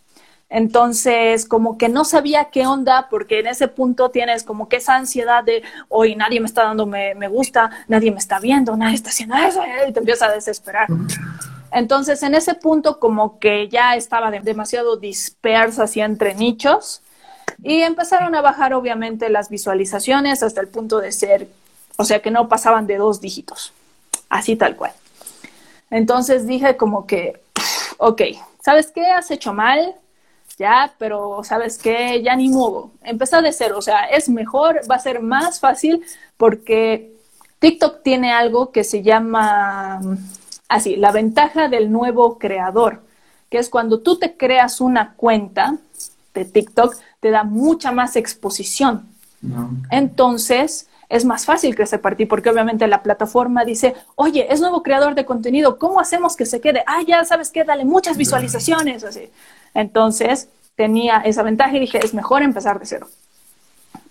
[0.54, 4.96] Entonces, como que no sabía qué onda, porque en ese punto tienes como que esa
[4.96, 8.96] ansiedad de, hoy nadie me está dando me, me gusta, nadie me está viendo, nadie
[8.96, 10.88] está haciendo eso, y te empiezas a desesperar.
[11.70, 17.00] Entonces, en ese punto como que ya estaba demasiado dispersa así entre nichos
[17.62, 21.48] y empezaron a bajar obviamente las visualizaciones hasta el punto de ser,
[21.96, 23.72] o sea, que no pasaban de dos dígitos,
[24.28, 24.92] así tal cual.
[25.88, 27.40] Entonces dije como que,
[27.96, 28.20] ok,
[28.62, 29.06] ¿sabes qué?
[29.06, 29.96] Has hecho mal,
[30.58, 32.22] ya, pero ¿sabes qué?
[32.22, 32.90] Ya ni modo.
[33.02, 36.04] Empezar de cero, o sea, es mejor, va a ser más fácil
[36.36, 37.14] porque
[37.58, 40.00] TikTok tiene algo que se llama
[40.72, 43.02] Así, la ventaja del nuevo creador,
[43.50, 45.76] que es cuando tú te creas una cuenta
[46.32, 49.06] de TikTok, te da mucha más exposición.
[49.90, 54.82] Entonces, es más fácil crecer para ti, porque obviamente la plataforma dice, oye, es nuevo
[54.82, 56.82] creador de contenido, ¿cómo hacemos que se quede?
[56.86, 59.28] Ah, ya sabes qué, dale muchas visualizaciones, así.
[59.74, 63.08] Entonces, tenía esa ventaja y dije, es mejor empezar de cero.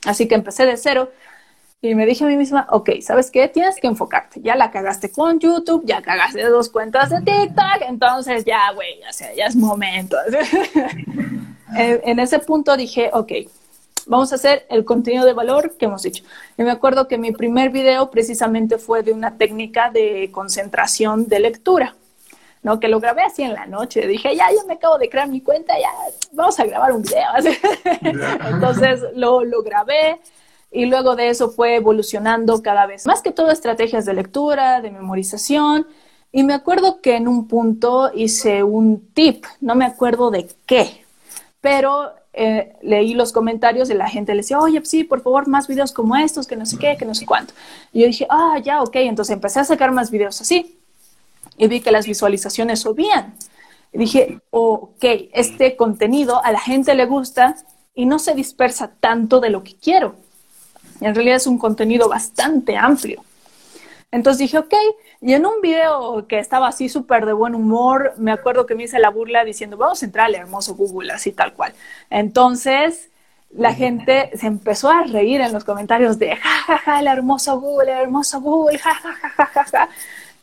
[0.05, 1.11] Así que empecé de cero
[1.81, 3.47] y me dije a mí misma, ok, ¿sabes qué?
[3.47, 4.39] Tienes que enfocarte.
[4.41, 9.13] Ya la cagaste con YouTube, ya cagaste dos cuentas de TikTok, entonces ya, güey, o
[9.13, 10.15] sea, ya es momento.
[11.75, 13.31] en ese punto dije, ok,
[14.05, 16.23] vamos a hacer el contenido de valor que hemos hecho.
[16.57, 21.39] Y me acuerdo que mi primer video precisamente fue de una técnica de concentración de
[21.39, 21.95] lectura,
[22.63, 22.79] ¿no?
[22.79, 24.07] Que lo grabé así en la noche.
[24.07, 25.89] Dije, ya, ya me acabo de crear mi cuenta, ya,
[26.33, 27.29] vamos a grabar un video.
[28.49, 30.19] Entonces lo, lo grabé
[30.71, 34.91] y luego de eso fue evolucionando cada vez más que todo estrategias de lectura, de
[34.91, 35.87] memorización.
[36.31, 41.03] Y me acuerdo que en un punto hice un tip, no me acuerdo de qué,
[41.59, 45.67] pero eh, leí los comentarios y la gente le decía, oye, sí, por favor, más
[45.67, 47.53] videos como estos, que no sé qué, que no sé cuánto.
[47.91, 50.80] Y yo dije, ah, ya, ok, entonces empecé a sacar más videos así.
[51.61, 53.35] Y vi que las visualizaciones subían.
[53.93, 57.55] Y dije, ok, este contenido a la gente le gusta
[57.93, 60.15] y no se dispersa tanto de lo que quiero.
[61.01, 63.23] En realidad es un contenido bastante amplio.
[64.09, 64.73] Entonces dije, ok,
[65.21, 68.85] y en un video que estaba así súper de buen humor, me acuerdo que me
[68.85, 71.73] hice la burla diciendo, vamos a entrar al hermoso Google, así tal cual.
[72.09, 73.11] Entonces
[73.51, 77.59] la gente se empezó a reír en los comentarios de, ja, ja, ja, el hermoso
[77.59, 79.89] Google, el hermoso Google, ja, ja, ja, ja, ja, ja.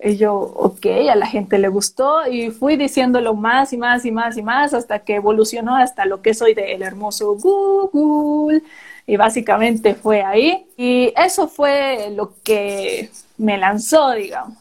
[0.01, 4.13] Y yo, ok, a la gente le gustó y fui diciéndolo más y más y
[4.13, 8.63] más y más hasta que evolucionó hasta lo que soy del hermoso Google
[9.07, 10.67] y básicamente fue ahí.
[10.77, 14.59] Y eso fue lo que me lanzó, digamos.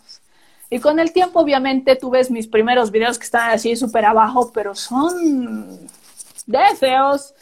[0.70, 4.52] Y con el tiempo, obviamente, tú ves mis primeros videos que están así súper abajo,
[4.54, 5.88] pero son
[6.46, 7.34] de feos.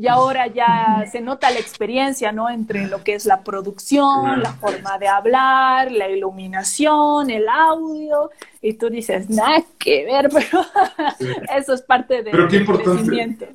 [0.00, 2.48] Y ahora ya se nota la experiencia, ¿no?
[2.48, 8.30] Entre lo que es la producción, la forma de hablar, la iluminación, el audio.
[8.62, 10.64] Y tú dices, nada que ver, pero
[11.54, 13.46] eso es parte del crecimiento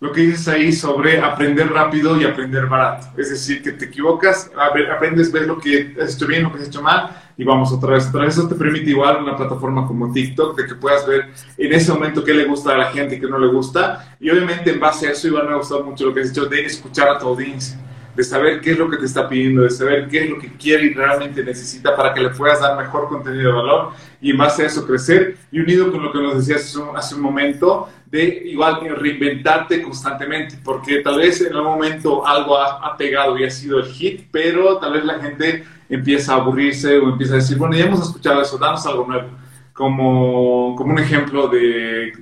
[0.00, 3.06] lo que dices ahí sobre aprender rápido y aprender barato.
[3.16, 6.68] Es decir, que te equivocas, aprendes, ves lo que has hecho bien, lo que has
[6.68, 8.08] hecho mal y vamos otra vez.
[8.08, 11.72] Otra vez eso te permite igual una plataforma como TikTok de que puedas ver en
[11.72, 14.16] ese momento qué le gusta a la gente y qué no le gusta.
[14.20, 16.46] Y obviamente en base a eso igual me ha gustado mucho lo que has hecho
[16.46, 17.78] de escuchar a tu audiencia
[18.14, 20.52] de saber qué es lo que te está pidiendo, de saber qué es lo que
[20.52, 24.36] quiere y realmente necesita para que le puedas dar mejor contenido de valor y en
[24.36, 25.36] base a eso crecer.
[25.50, 31.00] Y unido con lo que nos decías hace un momento, de igual reinventarte constantemente, porque
[31.00, 34.92] tal vez en algún momento algo ha, pegado y ha sido el hit, pero tal
[34.92, 38.58] vez la gente empieza a aburrirse o empieza a decir, bueno, ya hemos escuchado eso,
[38.58, 39.28] danos algo nuevo.
[39.72, 42.12] Como, como un ejemplo de,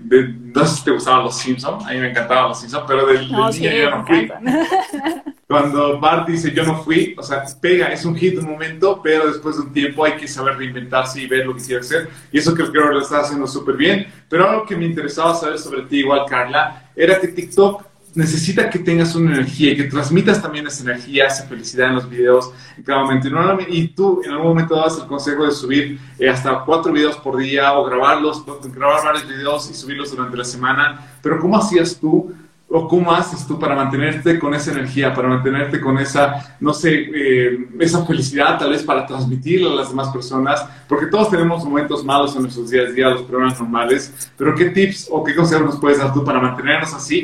[0.55, 3.31] no sé si te gustaban los Simpsons, a mí me encantaban los Simpsons, pero del,
[3.31, 4.33] no, niño yo no fui.
[5.47, 9.27] Cuando Bart dice yo no fui, o sea, pega, es un hit un momento, pero
[9.27, 12.09] después de un tiempo hay que saber reinventarse y ver lo que quiere hacer.
[12.33, 14.07] Y eso creo que lo está haciendo súper bien.
[14.31, 18.79] Pero algo que me interesaba saber sobre ti, igual Carla, era que TikTok necesita que
[18.79, 22.83] tengas una energía y que transmitas también esa energía, esa felicidad en los videos en
[22.83, 23.29] cada momento.
[23.69, 27.37] Y, tú en algún momento das el consejo de subir eh, hasta cuatro videos por
[27.37, 28.45] día o grabarlos,
[28.75, 31.01] grabar varios videos y subirlos durante la semana.
[31.23, 32.33] Pero ¿cómo hacías tú
[32.75, 36.91] ¿O cómo haces tú para mantenerte con esa energía, para mantenerte con esa, no sé,
[37.15, 40.65] eh, esa felicidad tal vez para transmitirla a las demás personas?
[40.89, 44.71] Porque todos tenemos momentos malos en nuestros días a día, los problemas normales, pero ¿qué
[44.71, 47.19] tips o qué consejos nos puedes dar tú para mantenernos así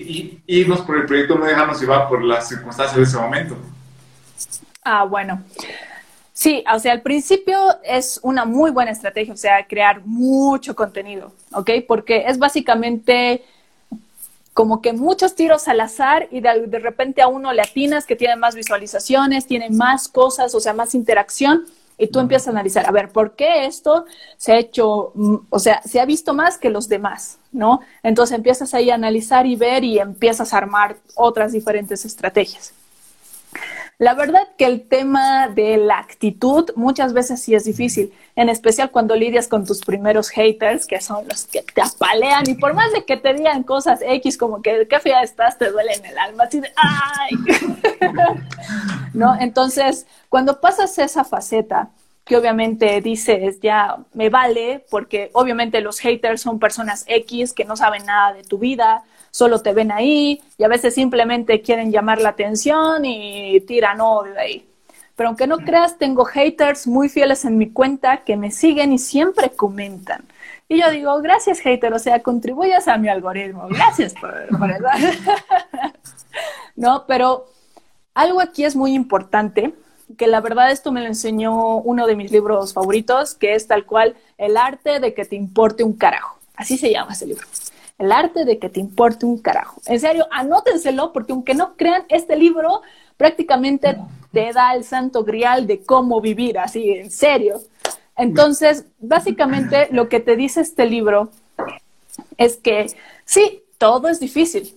[0.47, 3.57] y irnos por el proyecto, no dejarnos llevar por las circunstancias de ese momento?
[4.85, 5.43] Ah, bueno.
[6.35, 11.33] Sí, o sea, al principio es una muy buena estrategia, o sea, crear mucho contenido,
[11.53, 11.71] ¿ok?
[11.89, 13.43] Porque es básicamente
[14.59, 18.35] como que muchos tiros al azar y de, repente a uno le atinas que tiene
[18.35, 21.63] más visualizaciones, tiene más cosas, o sea, más interacción,
[21.97, 24.05] y tú empiezas a analizar, a ver, ¿por qué esto
[24.37, 27.83] se ha hecho, mm, o sea, se ha visto más que los demás, ¿no?
[28.03, 32.75] Entonces empiezas ahí a analizar y ver y empiezas a armar otras diferentes estrategias.
[33.99, 38.93] La verdad que el tema de la actitud muchas veces sí es difícil, en especial
[38.93, 42.93] cuando lidias con tus primeros haters, que son los que te apalean y por más
[42.93, 46.17] de que te digan cosas X como que qué fea estás, te duele en el
[46.17, 47.37] alma, así de ¡ay!
[49.15, 49.35] ¿No?
[49.41, 51.91] Entonces, cuando pasas esa faceta,
[52.25, 57.77] que obviamente dices, ya me vale, porque obviamente los haters son personas X que no
[57.77, 62.21] saben nada de tu vida, solo te ven ahí y a veces simplemente quieren llamar
[62.21, 64.65] la atención y tiran odio ahí.
[65.17, 68.99] Pero aunque no creas, tengo haters muy fieles en mi cuenta que me siguen y
[68.99, 70.25] siempre comentan.
[70.69, 73.67] Y yo digo, gracias hater, o sea, contribuyas a mi algoritmo.
[73.69, 74.85] Gracias por, por eso.
[76.77, 77.47] no, pero
[78.15, 79.75] algo aquí es muy importante,
[80.17, 83.85] que la verdad esto me lo enseñó uno de mis libros favoritos, que es tal
[83.87, 86.39] cual El arte de que te importe un carajo.
[86.55, 87.47] Así se llama ese libro.
[87.99, 89.81] El arte de que te importe un carajo.
[89.87, 92.83] En serio, anótenselo porque aunque no crean, este libro
[93.17, 93.99] prácticamente
[94.33, 97.61] te da el santo grial de cómo vivir, así, en serio.
[98.17, 101.31] Entonces, básicamente lo que te dice este libro
[102.37, 102.87] es que
[103.25, 104.75] sí, todo es difícil.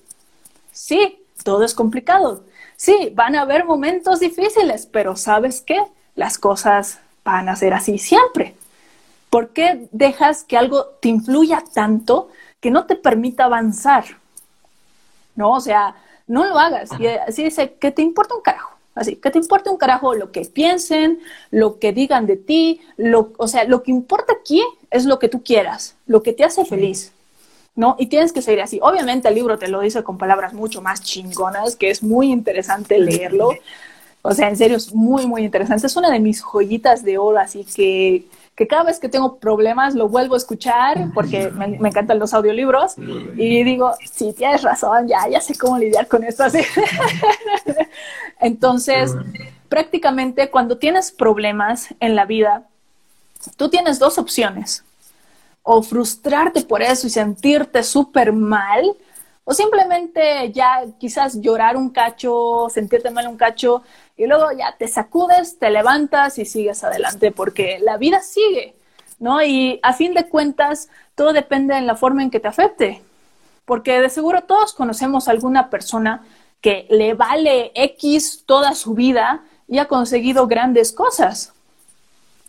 [0.72, 2.44] Sí, todo es complicado.
[2.76, 5.80] Sí, van a haber momentos difíciles, pero ¿sabes qué?
[6.16, 8.56] Las cosas van a ser así siempre.
[9.30, 12.30] ¿Por qué dejas que algo te influya tanto
[12.62, 14.06] que no te permita avanzar.
[15.36, 15.52] ¿No?
[15.54, 15.96] O sea,
[16.28, 16.90] no lo hagas.
[16.98, 18.72] Y así dice, que te importa un carajo.
[18.94, 21.20] Así, que te importa un carajo lo que piensen,
[21.50, 25.30] lo que digan de ti, lo, o sea, lo que importa aquí es lo que
[25.30, 27.14] tú quieras, lo que te hace feliz,
[27.74, 27.96] ¿no?
[27.98, 28.80] Y tienes que seguir así.
[28.82, 33.00] Obviamente el libro te lo dice con palabras mucho más chingonas, que es muy interesante
[33.00, 33.52] leerlo.
[34.24, 35.88] O sea, en serio, es muy, muy interesante.
[35.88, 39.96] Es una de mis joyitas de oro, así que que cada vez que tengo problemas
[39.96, 45.28] lo vuelvo a escuchar porque me, encantan los audiolibros y digo, sí, tienes razón, ya,
[45.30, 46.60] ya sé cómo lidiar con esto así.
[48.40, 49.16] Entonces,
[49.70, 52.68] prácticamente cuando tienes problemas en la vida,
[53.56, 54.84] tú tienes dos opciones.
[55.64, 58.96] O frustrarte por eso y sentirte súper mal,
[59.44, 63.84] o simplemente ya quizás llorar un cacho, sentirte mal un cacho
[64.16, 68.76] y luego ya te sacudes, te levantas y sigues adelante porque la vida sigue,
[69.20, 69.42] ¿no?
[69.44, 73.02] Y a fin de cuentas, todo depende en la forma en que te afecte,
[73.66, 76.24] porque de seguro todos conocemos a alguna persona
[76.62, 81.54] que le vale X toda su vida y ha conseguido grandes cosas.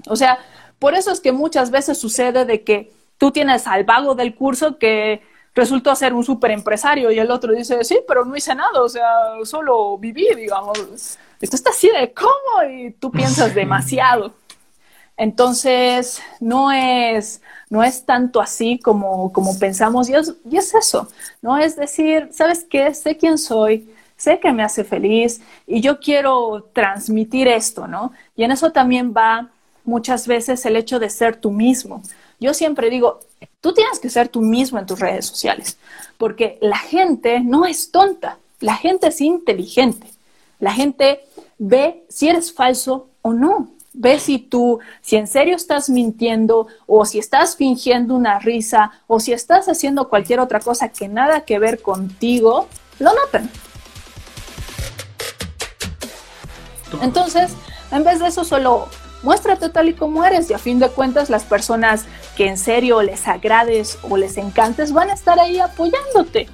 [0.09, 0.39] O sea,
[0.79, 4.79] por eso es que muchas veces sucede de que tú tienes al vago del curso
[4.79, 5.23] que
[5.55, 8.89] resultó ser un súper empresario y el otro dice, sí, pero no hice nada, o
[8.89, 9.09] sea,
[9.45, 11.19] solo viví, digamos.
[11.41, 14.35] Esto está así de cómo y tú piensas demasiado.
[15.17, 21.09] Entonces, no es, no es tanto así como, como pensamos y es, y es eso,
[21.43, 21.59] ¿no?
[21.59, 22.95] Es decir, ¿sabes qué?
[22.95, 28.13] Sé quién soy, sé que me hace feliz y yo quiero transmitir esto, ¿no?
[28.37, 29.51] Y en eso también va
[29.85, 32.03] muchas veces el hecho de ser tú mismo.
[32.43, 33.21] Yo siempre digo,
[33.61, 35.79] tú tienes que ser tú mismo en tus redes sociales,
[36.19, 40.09] porque la gente no es tonta, la gente es inteligente.
[40.59, 41.21] La gente
[41.59, 43.69] ve si eres falso o no.
[43.93, 49.21] Ve si tú, si en serio estás mintiendo o si estás fingiendo una risa o
[49.21, 52.67] si estás haciendo cualquier otra cosa que nada que ver contigo,
[52.99, 53.49] lo notan.
[57.03, 57.53] Entonces,
[57.93, 58.89] en vez de eso, solo
[59.23, 62.07] muéstrate tal y como eres y a fin de cuentas las personas
[62.37, 66.49] que en serio les agrades o les encantes van a estar ahí apoyándote.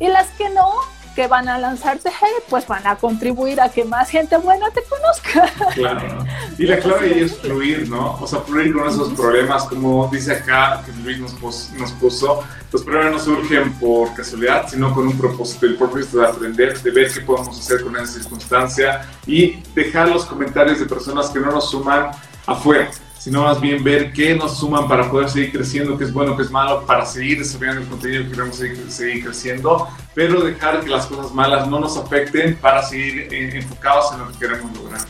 [0.00, 0.68] Y las que no,
[1.14, 2.10] que van a lanzarse
[2.48, 5.50] pues van a contribuir a que más gente buena te conozca.
[5.74, 6.24] Claro.
[6.58, 8.18] Y la clave ahí es fluir, ¿no?
[8.20, 12.82] O sea, fluir con esos problemas, como dice acá, que Luis nos, nos puso, los
[12.82, 17.12] problemas no surgen por casualidad, sino con un propósito, el propósito de aprender, de ver
[17.12, 21.70] qué podemos hacer con esa circunstancia y dejar los comentarios de personas que no nos
[21.70, 22.10] suman
[22.46, 22.90] afuera
[23.22, 26.42] sino más bien ver qué nos suman para poder seguir creciendo, qué es bueno, qué
[26.42, 31.06] es malo, para seguir desarrollando el contenido que queremos seguir, creciendo, pero dejar que las
[31.06, 35.02] cosas malas no nos afecten para seguir eh, enfocados en lo que queremos lograr.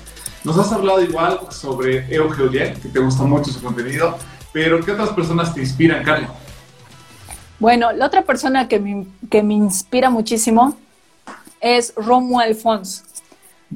[0.45, 4.19] Nos has hablado igual sobre Euge que te gusta mucho su contenido,
[4.53, 6.29] pero ¿qué otras personas te inspiran, Carla?
[7.59, 10.77] Bueno, la otra persona que me, que me inspira muchísimo
[11.63, 13.05] es Romo Alfons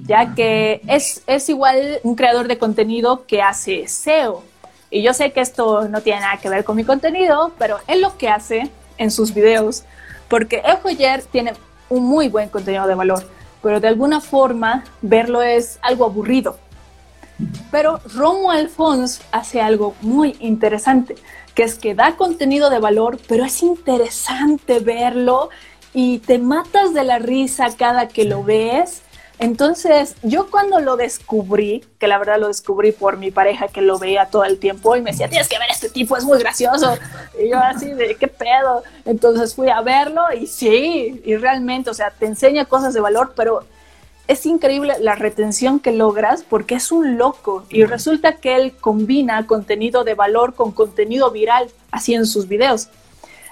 [0.04, 4.42] ya que es, es igual un creador de contenido que hace SEO.
[4.90, 8.00] Y yo sé que esto no tiene nada que ver con mi contenido, pero es
[8.00, 9.84] lo que hace en sus videos,
[10.28, 11.52] porque El Joyer tiene
[11.88, 13.28] un muy buen contenido de valor,
[13.62, 16.58] pero de alguna forma verlo es algo aburrido.
[17.70, 21.16] Pero Romo Alfons hace algo muy interesante,
[21.54, 25.50] que es que da contenido de valor, pero es interesante verlo
[25.92, 29.02] y te matas de la risa cada que lo ves
[29.38, 33.98] entonces, yo cuando lo descubrí, que la verdad lo descubrí por mi pareja que lo
[33.98, 36.96] veía todo el tiempo y me decía, tienes que ver este tipo, es muy gracioso.
[37.38, 38.82] Y yo así de, ¿qué pedo?
[39.04, 43.34] Entonces fui a verlo y sí, y realmente, o sea, te enseña cosas de valor,
[43.36, 43.64] pero
[44.26, 49.46] es increíble la retención que logras porque es un loco y resulta que él combina
[49.46, 52.88] contenido de valor con contenido viral así en sus videos.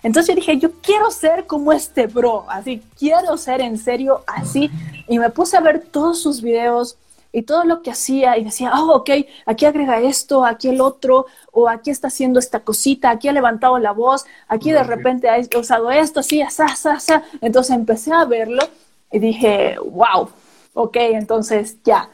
[0.05, 4.71] Entonces yo dije, yo quiero ser como este bro, así, quiero ser en serio así.
[5.09, 6.99] Y me puse a ver todos sus videos
[7.33, 9.11] y todo lo que hacía y decía, oh, ok,
[9.47, 13.79] aquí agrega esto, aquí el otro, o aquí está haciendo esta cosita, aquí ha levantado
[13.79, 17.13] la voz, aquí de repente ha usado esto, así, así, así.
[17.41, 18.63] Entonces empecé a verlo
[19.11, 20.29] y dije, wow,
[20.75, 22.11] ok, entonces ya.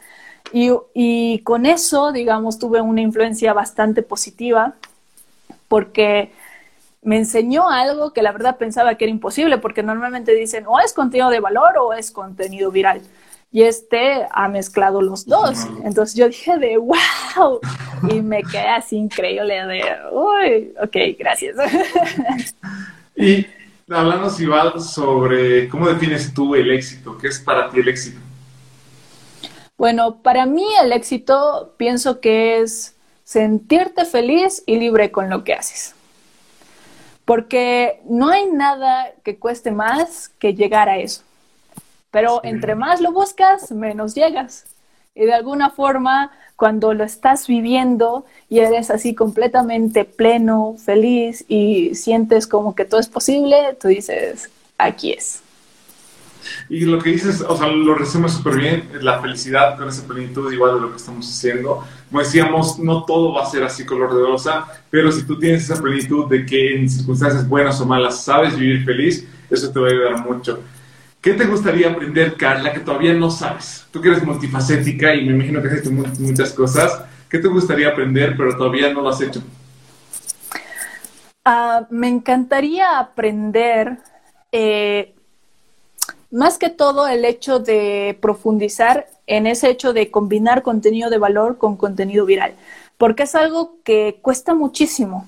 [0.53, 4.75] Y, y con eso, digamos, tuve una influencia bastante positiva
[5.67, 6.31] porque
[7.01, 10.93] me enseñó algo que la verdad pensaba que era imposible, porque normalmente dicen o es
[10.93, 13.01] contenido de valor o es contenido viral.
[13.51, 15.67] Y este ha mezclado los dos.
[15.83, 17.59] Entonces yo dije de wow.
[18.09, 21.55] Y me quedé así increíble de uy, ok, gracias.
[23.15, 23.45] Y
[23.89, 27.17] hablando igual sobre cómo defines tú el éxito.
[27.17, 28.19] ¿Qué es para ti el éxito?
[29.77, 35.53] Bueno, para mí el éxito pienso que es sentirte feliz y libre con lo que
[35.55, 35.95] haces
[37.25, 41.23] porque no hay nada que cueste más que llegar a eso.
[42.11, 44.65] Pero entre más lo buscas, menos llegas.
[45.15, 51.95] Y de alguna forma, cuando lo estás viviendo y eres así completamente pleno, feliz y
[51.95, 55.41] sientes como que todo es posible, tú dices, aquí es.
[56.69, 60.51] Y lo que dices, o sea, lo resume súper bien, la felicidad con esa plenitud
[60.51, 61.83] igual de lo que estamos haciendo.
[62.11, 65.63] Como decíamos, no todo va a ser así color de rosa, pero si tú tienes
[65.63, 69.87] esa plenitud de que en circunstancias buenas o malas sabes vivir feliz, eso te va
[69.87, 70.59] a ayudar mucho.
[71.21, 73.87] ¿Qué te gustaría aprender, Carla, que todavía no sabes?
[73.91, 77.01] Tú que eres multifacética y me imagino que has hecho muchas cosas.
[77.29, 79.41] ¿Qué te gustaría aprender, pero todavía no lo has hecho?
[81.45, 83.99] Ah, me encantaría aprender
[84.51, 85.15] eh,
[86.31, 91.57] más que todo el hecho de profundizar en ese hecho de combinar contenido de valor
[91.57, 92.53] con contenido viral,
[92.97, 95.27] porque es algo que cuesta muchísimo,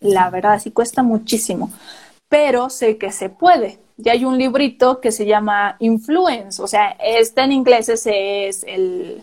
[0.00, 1.72] la verdad, sí cuesta muchísimo,
[2.28, 3.78] pero sé que se puede.
[3.98, 8.64] Ya hay un librito que se llama Influence, o sea, está en inglés, ese es
[8.64, 9.22] el,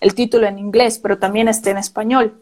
[0.00, 2.38] el título en inglés, pero también está en español.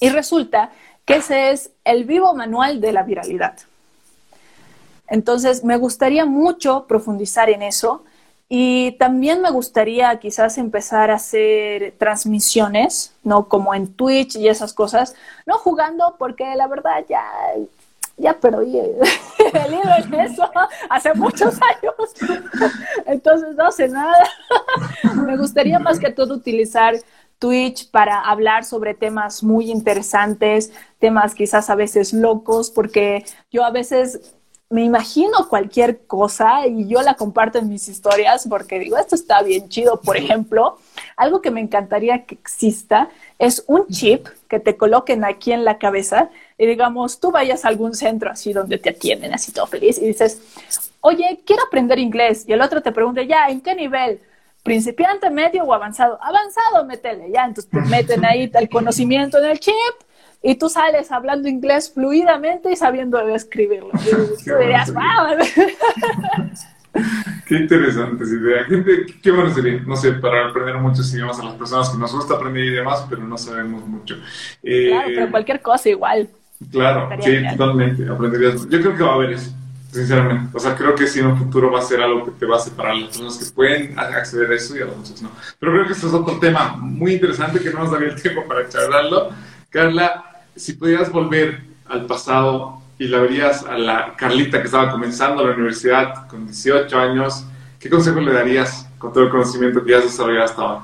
[0.00, 0.72] Y resulta
[1.04, 3.54] que ese es el vivo manual de la viralidad.
[5.12, 8.02] Entonces, me gustaría mucho profundizar en eso
[8.48, 13.46] y también me gustaría quizás empezar a hacer transmisiones, ¿no?
[13.46, 17.22] Como en Twitch y esas cosas, no jugando porque la verdad ya,
[18.16, 18.96] ya perdí el
[20.14, 20.50] en eso
[20.88, 22.42] hace muchos años.
[23.04, 24.16] Entonces, no sé nada.
[25.26, 26.94] me gustaría más que todo utilizar
[27.38, 33.70] Twitch para hablar sobre temas muy interesantes, temas quizás a veces locos, porque yo a
[33.70, 34.36] veces
[34.72, 39.42] me imagino cualquier cosa y yo la comparto en mis historias porque digo, esto está
[39.42, 40.00] bien chido.
[40.00, 40.78] Por ejemplo,
[41.14, 45.76] algo que me encantaría que exista es un chip que te coloquen aquí en la
[45.76, 49.98] cabeza y digamos, tú vayas a algún centro así donde te atienden así todo feliz
[49.98, 50.40] y dices,
[51.02, 52.44] oye, quiero aprender inglés.
[52.48, 54.20] Y el otro te pregunta, ya, ¿en qué nivel?
[54.62, 56.18] principiante, medio o avanzado.
[56.22, 57.44] Avanzado, métele, ya.
[57.44, 59.74] Entonces te meten ahí el conocimiento en el chip
[60.42, 63.90] y tú sales hablando inglés fluidamente y sabiendo escribirlo.
[64.40, 65.36] Y tú dirías, wow.
[67.46, 68.66] Qué interesante esa idea.
[68.68, 72.12] Qué, qué bueno sería, no sé, para aprender muchos idiomas a las personas que nos
[72.14, 74.16] gusta aprender idiomas, pero no sabemos mucho.
[74.62, 76.28] claro, pero cualquier cosa igual.
[76.70, 78.08] Claro, sí, totalmente.
[78.08, 78.68] Aprenderías.
[78.68, 79.52] Yo creo que va a haber eso,
[79.90, 80.56] sinceramente.
[80.56, 82.56] O sea, creo que sí en un futuro va a ser algo que te va
[82.56, 85.30] a separar a las personas que pueden acceder a eso y a las otras no.
[85.58, 88.44] Pero creo que esto es otro tema muy interesante que no nos daría el tiempo
[88.46, 89.30] para charlarlo.
[89.70, 95.44] Carla, si pudieras volver al pasado y la verías a la Carlita que estaba comenzando
[95.44, 97.44] la universidad con 18 años,
[97.78, 100.82] ¿qué consejo le darías con todo el conocimiento que ya has desarrollado hasta ahora?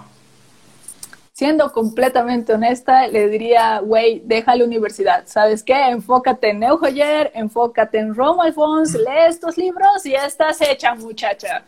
[1.33, 5.23] Siendo completamente honesta, le diría, güey, deja la universidad.
[5.27, 5.91] ¿Sabes qué?
[5.91, 11.63] Enfócate en Neuhoyer, enfócate en Romo Alphonse, lee estos libros y estás hecha, muchacha.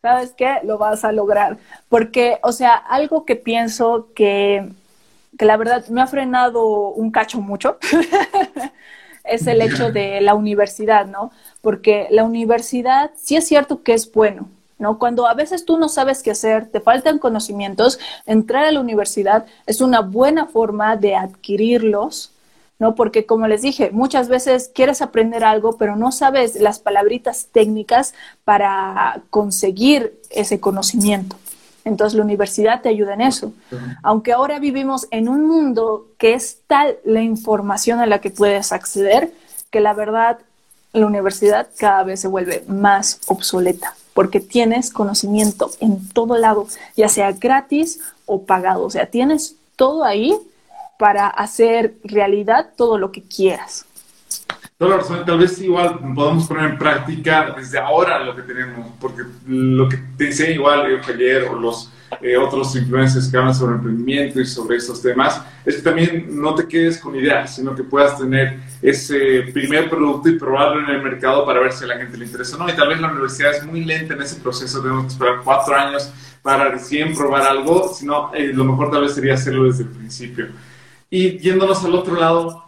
[0.00, 0.58] ¿Sabes qué?
[0.64, 1.58] Lo vas a lograr.
[1.88, 4.72] Porque, o sea, algo que pienso que,
[5.38, 7.78] que la verdad me ha frenado un cacho mucho
[9.24, 11.30] es el hecho de la universidad, ¿no?
[11.60, 14.98] Porque la universidad sí es cierto que es bueno, ¿no?
[14.98, 19.46] Cuando a veces tú no sabes qué hacer, te faltan conocimientos, entrar a la universidad
[19.66, 22.32] es una buena forma de adquirirlos,
[22.78, 22.94] ¿no?
[22.94, 28.14] Porque como les dije, muchas veces quieres aprender algo, pero no sabes las palabritas técnicas
[28.44, 31.36] para conseguir ese conocimiento.
[31.84, 33.52] Entonces la universidad te ayuda en eso.
[34.02, 38.72] Aunque ahora vivimos en un mundo que es tal la información a la que puedes
[38.72, 39.32] acceder,
[39.70, 40.38] que la verdad
[40.92, 46.66] la universidad cada vez se vuelve más obsoleta, porque tienes conocimiento en todo lado,
[46.96, 48.84] ya sea gratis o pagado.
[48.84, 50.36] O sea, tienes todo ahí
[50.98, 53.86] para hacer realidad todo lo que quieras
[55.24, 59.98] tal vez igual podemos poner en práctica desde ahora lo que tenemos, porque lo que
[60.16, 64.76] te dice igual ayer o los eh, otros influencers que hablan sobre emprendimiento y sobre
[64.76, 69.44] estos temas, es que también no te quedes con ideas, sino que puedas tener ese
[69.52, 72.56] primer producto y probarlo en el mercado para ver si a la gente le interesa
[72.56, 72.68] o no.
[72.68, 75.74] Y tal vez la universidad es muy lenta en ese proceso, tenemos que esperar cuatro
[75.74, 76.12] años
[76.42, 80.48] para recién probar algo, sino eh, lo mejor tal vez sería hacerlo desde el principio.
[81.08, 82.64] Y yéndonos al otro lado,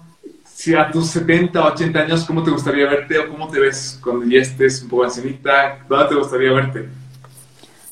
[0.65, 4.01] si a tus 70 o 80 años, ¿cómo te gustaría verte o cómo te ves
[4.03, 5.81] cuando ya estés un poco ancianita?
[5.87, 6.89] ¿Dónde te gustaría verte?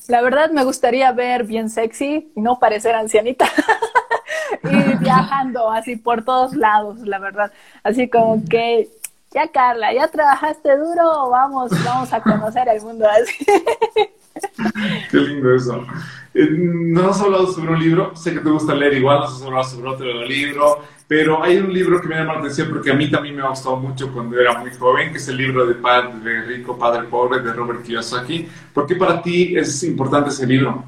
[0.07, 3.45] La verdad me gustaría ver bien sexy y no parecer ancianita.
[4.63, 7.51] y viajando así por todos lados, la verdad.
[7.83, 8.89] Así como que,
[9.29, 13.45] ya Carla, ya trabajaste duro, vamos, vamos a conocer el mundo así.
[15.11, 15.85] Qué lindo eso.
[16.33, 19.43] Eh, no has hablado sobre un libro, sé que te gusta leer igual, nos has
[19.43, 20.81] hablado sobre otro libro,
[21.15, 23.49] pero hay un libro que me llama la atención porque a mí también me ha
[23.49, 27.39] gustado mucho cuando era muy joven, que es el libro de Padre Rico, Padre Pobre
[27.39, 28.47] de Robert Kiyosaki.
[28.73, 30.83] ¿Por qué para ti es importante ese libro?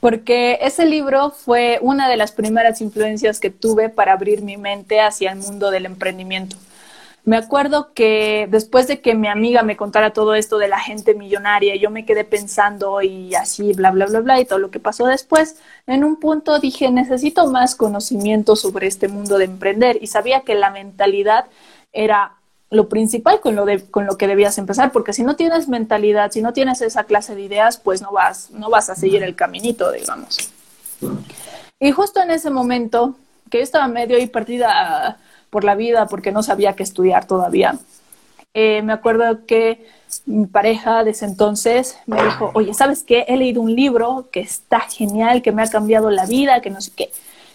[0.00, 5.00] Porque ese libro fue una de las primeras influencias que tuve para abrir mi mente
[5.00, 6.58] hacia el mundo del emprendimiento.
[7.28, 11.12] Me acuerdo que después de que mi amiga me contara todo esto de la gente
[11.12, 14.80] millonaria, yo me quedé pensando y así, bla, bla, bla, bla, y todo lo que
[14.80, 15.56] pasó después,
[15.86, 20.54] en un punto dije, necesito más conocimiento sobre este mundo de emprender y sabía que
[20.54, 21.44] la mentalidad
[21.92, 22.32] era
[22.70, 26.40] lo principal con lo, con lo que debías empezar, porque si no tienes mentalidad, si
[26.40, 29.92] no tienes esa clase de ideas, pues no vas, no vas a seguir el caminito,
[29.92, 30.50] digamos.
[31.78, 33.16] Y justo en ese momento,
[33.50, 35.18] que yo estaba medio y partida
[35.50, 37.78] por la vida porque no sabía qué estudiar todavía.
[38.54, 39.86] Eh, me acuerdo que
[40.26, 43.24] mi pareja de ese entonces me dijo, oye, ¿sabes qué?
[43.28, 46.80] He leído un libro que está genial, que me ha cambiado la vida, que no
[46.80, 47.10] sé qué.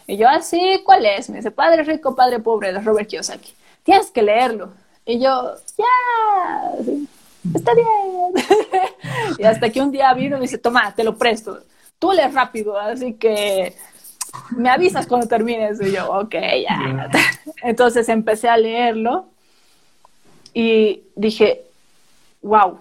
[0.07, 1.29] Y yo, así, ah, ¿cuál es?
[1.29, 3.53] Me dice, Padre Rico, Padre Pobre, de Robert Kiyosaki.
[3.83, 4.73] Tienes que leerlo.
[5.05, 6.93] Y yo, ya,
[7.53, 8.45] está bien.
[9.39, 11.59] y hasta que un día vino y me dice, toma, te lo presto.
[11.99, 13.75] Tú lees rápido, así que
[14.51, 15.81] me avisas cuando termines.
[15.81, 17.09] Y yo, ok, ya.
[17.61, 19.25] Entonces empecé a leerlo
[20.53, 21.63] y dije,
[22.41, 22.77] wow.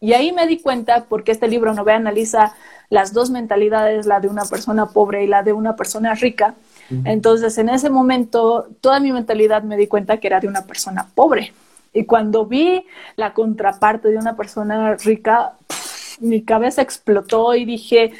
[0.00, 2.54] Y ahí me di cuenta, porque este libro no ve analiza
[2.90, 6.54] las dos mentalidades, la de una persona pobre y la de una persona rica.
[7.04, 11.08] Entonces, en ese momento, toda mi mentalidad me di cuenta que era de una persona
[11.14, 11.54] pobre.
[11.94, 12.84] Y cuando vi
[13.16, 15.52] la contraparte de una persona rica,
[16.20, 18.12] mi cabeza explotó y dije,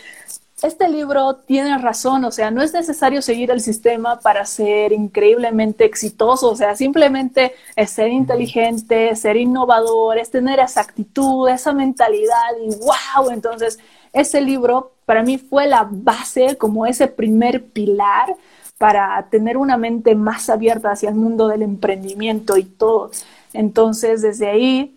[0.63, 5.85] este libro tiene razón, o sea, no es necesario seguir el sistema para ser increíblemente
[5.85, 12.51] exitoso, o sea, simplemente es ser inteligente, ser innovador, es tener esa actitud, esa mentalidad
[12.61, 13.79] y wow, entonces
[14.13, 18.37] ese libro para mí fue la base, como ese primer pilar
[18.79, 23.11] para tener una mente más abierta hacia el mundo del emprendimiento y todo.
[23.53, 24.97] Entonces, desde ahí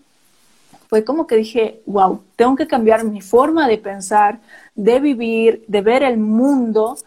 [0.88, 4.40] fue como que dije, wow, tengo que cambiar mi forma de pensar,
[4.76, 6.98] de vivir, de ver el mundo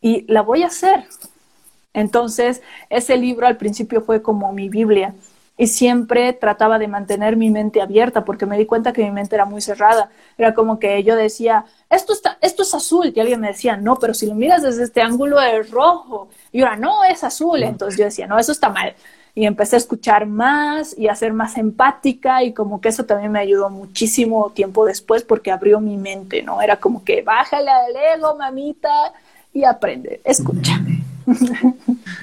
[0.00, 1.04] y la voy a hacer.
[1.94, 5.14] Entonces, ese libro al principio fue como mi Biblia.
[5.58, 9.36] y siempre trataba de mantener mi mente abierta porque me di cuenta que mi mente
[9.36, 10.10] era muy cerrada.
[10.38, 13.96] Era como que yo decía, esto, está, esto es azul y alguien me decía, no,
[13.96, 16.28] pero si lo miras desde este ángulo es rojo.
[16.52, 17.62] Y ahora, no, es azul.
[17.62, 18.94] Entonces yo decía, no, eso está mal.
[19.34, 23.32] Y empecé a escuchar más y a ser más empática y como que eso también
[23.32, 26.60] me ayudó muchísimo tiempo después porque abrió mi mente, ¿no?
[26.60, 28.90] Era como que bájale al ego, mamita,
[29.52, 30.80] y aprende, escucha.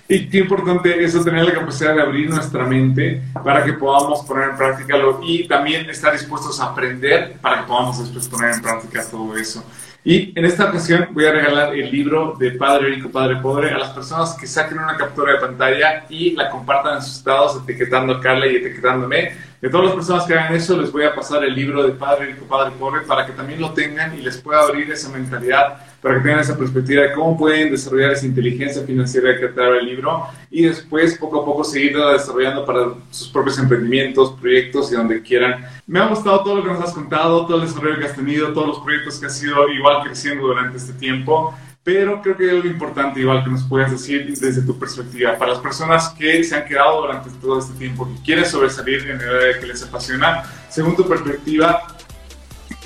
[0.08, 4.50] Y qué importante eso, tener la capacidad de abrir nuestra mente para que podamos poner
[4.50, 8.62] en práctica lo, y también estar dispuestos a aprender para que podamos después poner en
[8.62, 9.64] práctica todo eso.
[10.04, 13.78] Y en esta ocasión voy a regalar el libro de Padre Rico, Padre Pobre a
[13.78, 18.14] las personas que saquen una captura de pantalla y la compartan en sus estados etiquetando
[18.14, 19.34] a Carla y etiquetándome.
[19.62, 22.28] De todas las personas que hagan eso, les voy a pasar el libro de Padre
[22.28, 26.16] Rico, Padre Pobre para que también lo tengan y les pueda abrir esa mentalidad para
[26.16, 30.28] que tengan esa perspectiva de cómo pueden desarrollar esa inteligencia financiera que trae el libro
[30.50, 35.66] y después poco a poco seguir desarrollando para sus propios emprendimientos, proyectos y donde quieran.
[35.86, 38.54] Me ha gustado todo lo que nos has contado, todo el desarrollo que has tenido,
[38.54, 41.54] todos los proyectos que has ido igual creciendo durante este tiempo.
[41.82, 45.54] Pero creo que hay algo importante, igual que nos puedas decir desde tu perspectiva, para
[45.54, 49.30] las personas que se han quedado durante todo este tiempo, que quieren sobresalir en el
[49.30, 51.88] área que les apasiona, según tu perspectiva,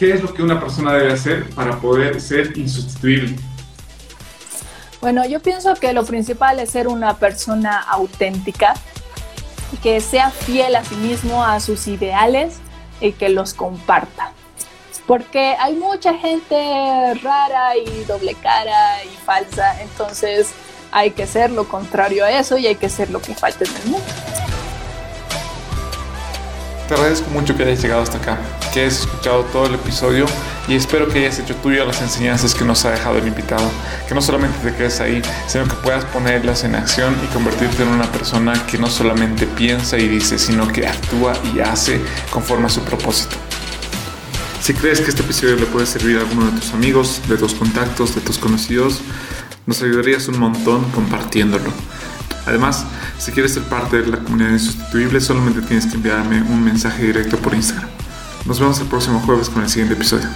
[0.04, 3.38] ¿qué es lo que una persona debe hacer para poder ser insustituible?
[5.00, 8.74] Bueno, yo pienso que lo principal es ser una persona auténtica,
[9.82, 12.56] que sea fiel a sí mismo, a sus ideales
[13.00, 14.34] y que los comparta.
[15.08, 20.52] Porque hay mucha gente rara y doble cara y falsa, entonces
[20.92, 23.74] hay que ser lo contrario a eso y hay que ser lo que falta en
[23.74, 24.53] el mundo.
[26.94, 28.38] Te agradezco mucho que hayas llegado hasta acá,
[28.72, 30.28] que hayas escuchado todo el episodio
[30.68, 33.68] y espero que hayas hecho tuyo las enseñanzas que nos ha dejado el invitado.
[34.08, 37.90] Que no solamente te quedes ahí, sino que puedas ponerlas en acción y convertirte en
[37.90, 42.70] una persona que no solamente piensa y dice, sino que actúa y hace conforme a
[42.70, 43.38] su propósito.
[44.62, 47.56] Si crees que este episodio le puede servir a alguno de tus amigos, de tus
[47.56, 49.02] contactos, de tus conocidos,
[49.66, 51.72] nos ayudarías un montón compartiéndolo.
[52.46, 52.86] Además,
[53.18, 57.38] si quieres ser parte de la comunidad insustituible, solamente tienes que enviarme un mensaje directo
[57.38, 57.90] por Instagram.
[58.46, 60.28] Nos vemos el próximo jueves con el siguiente episodio.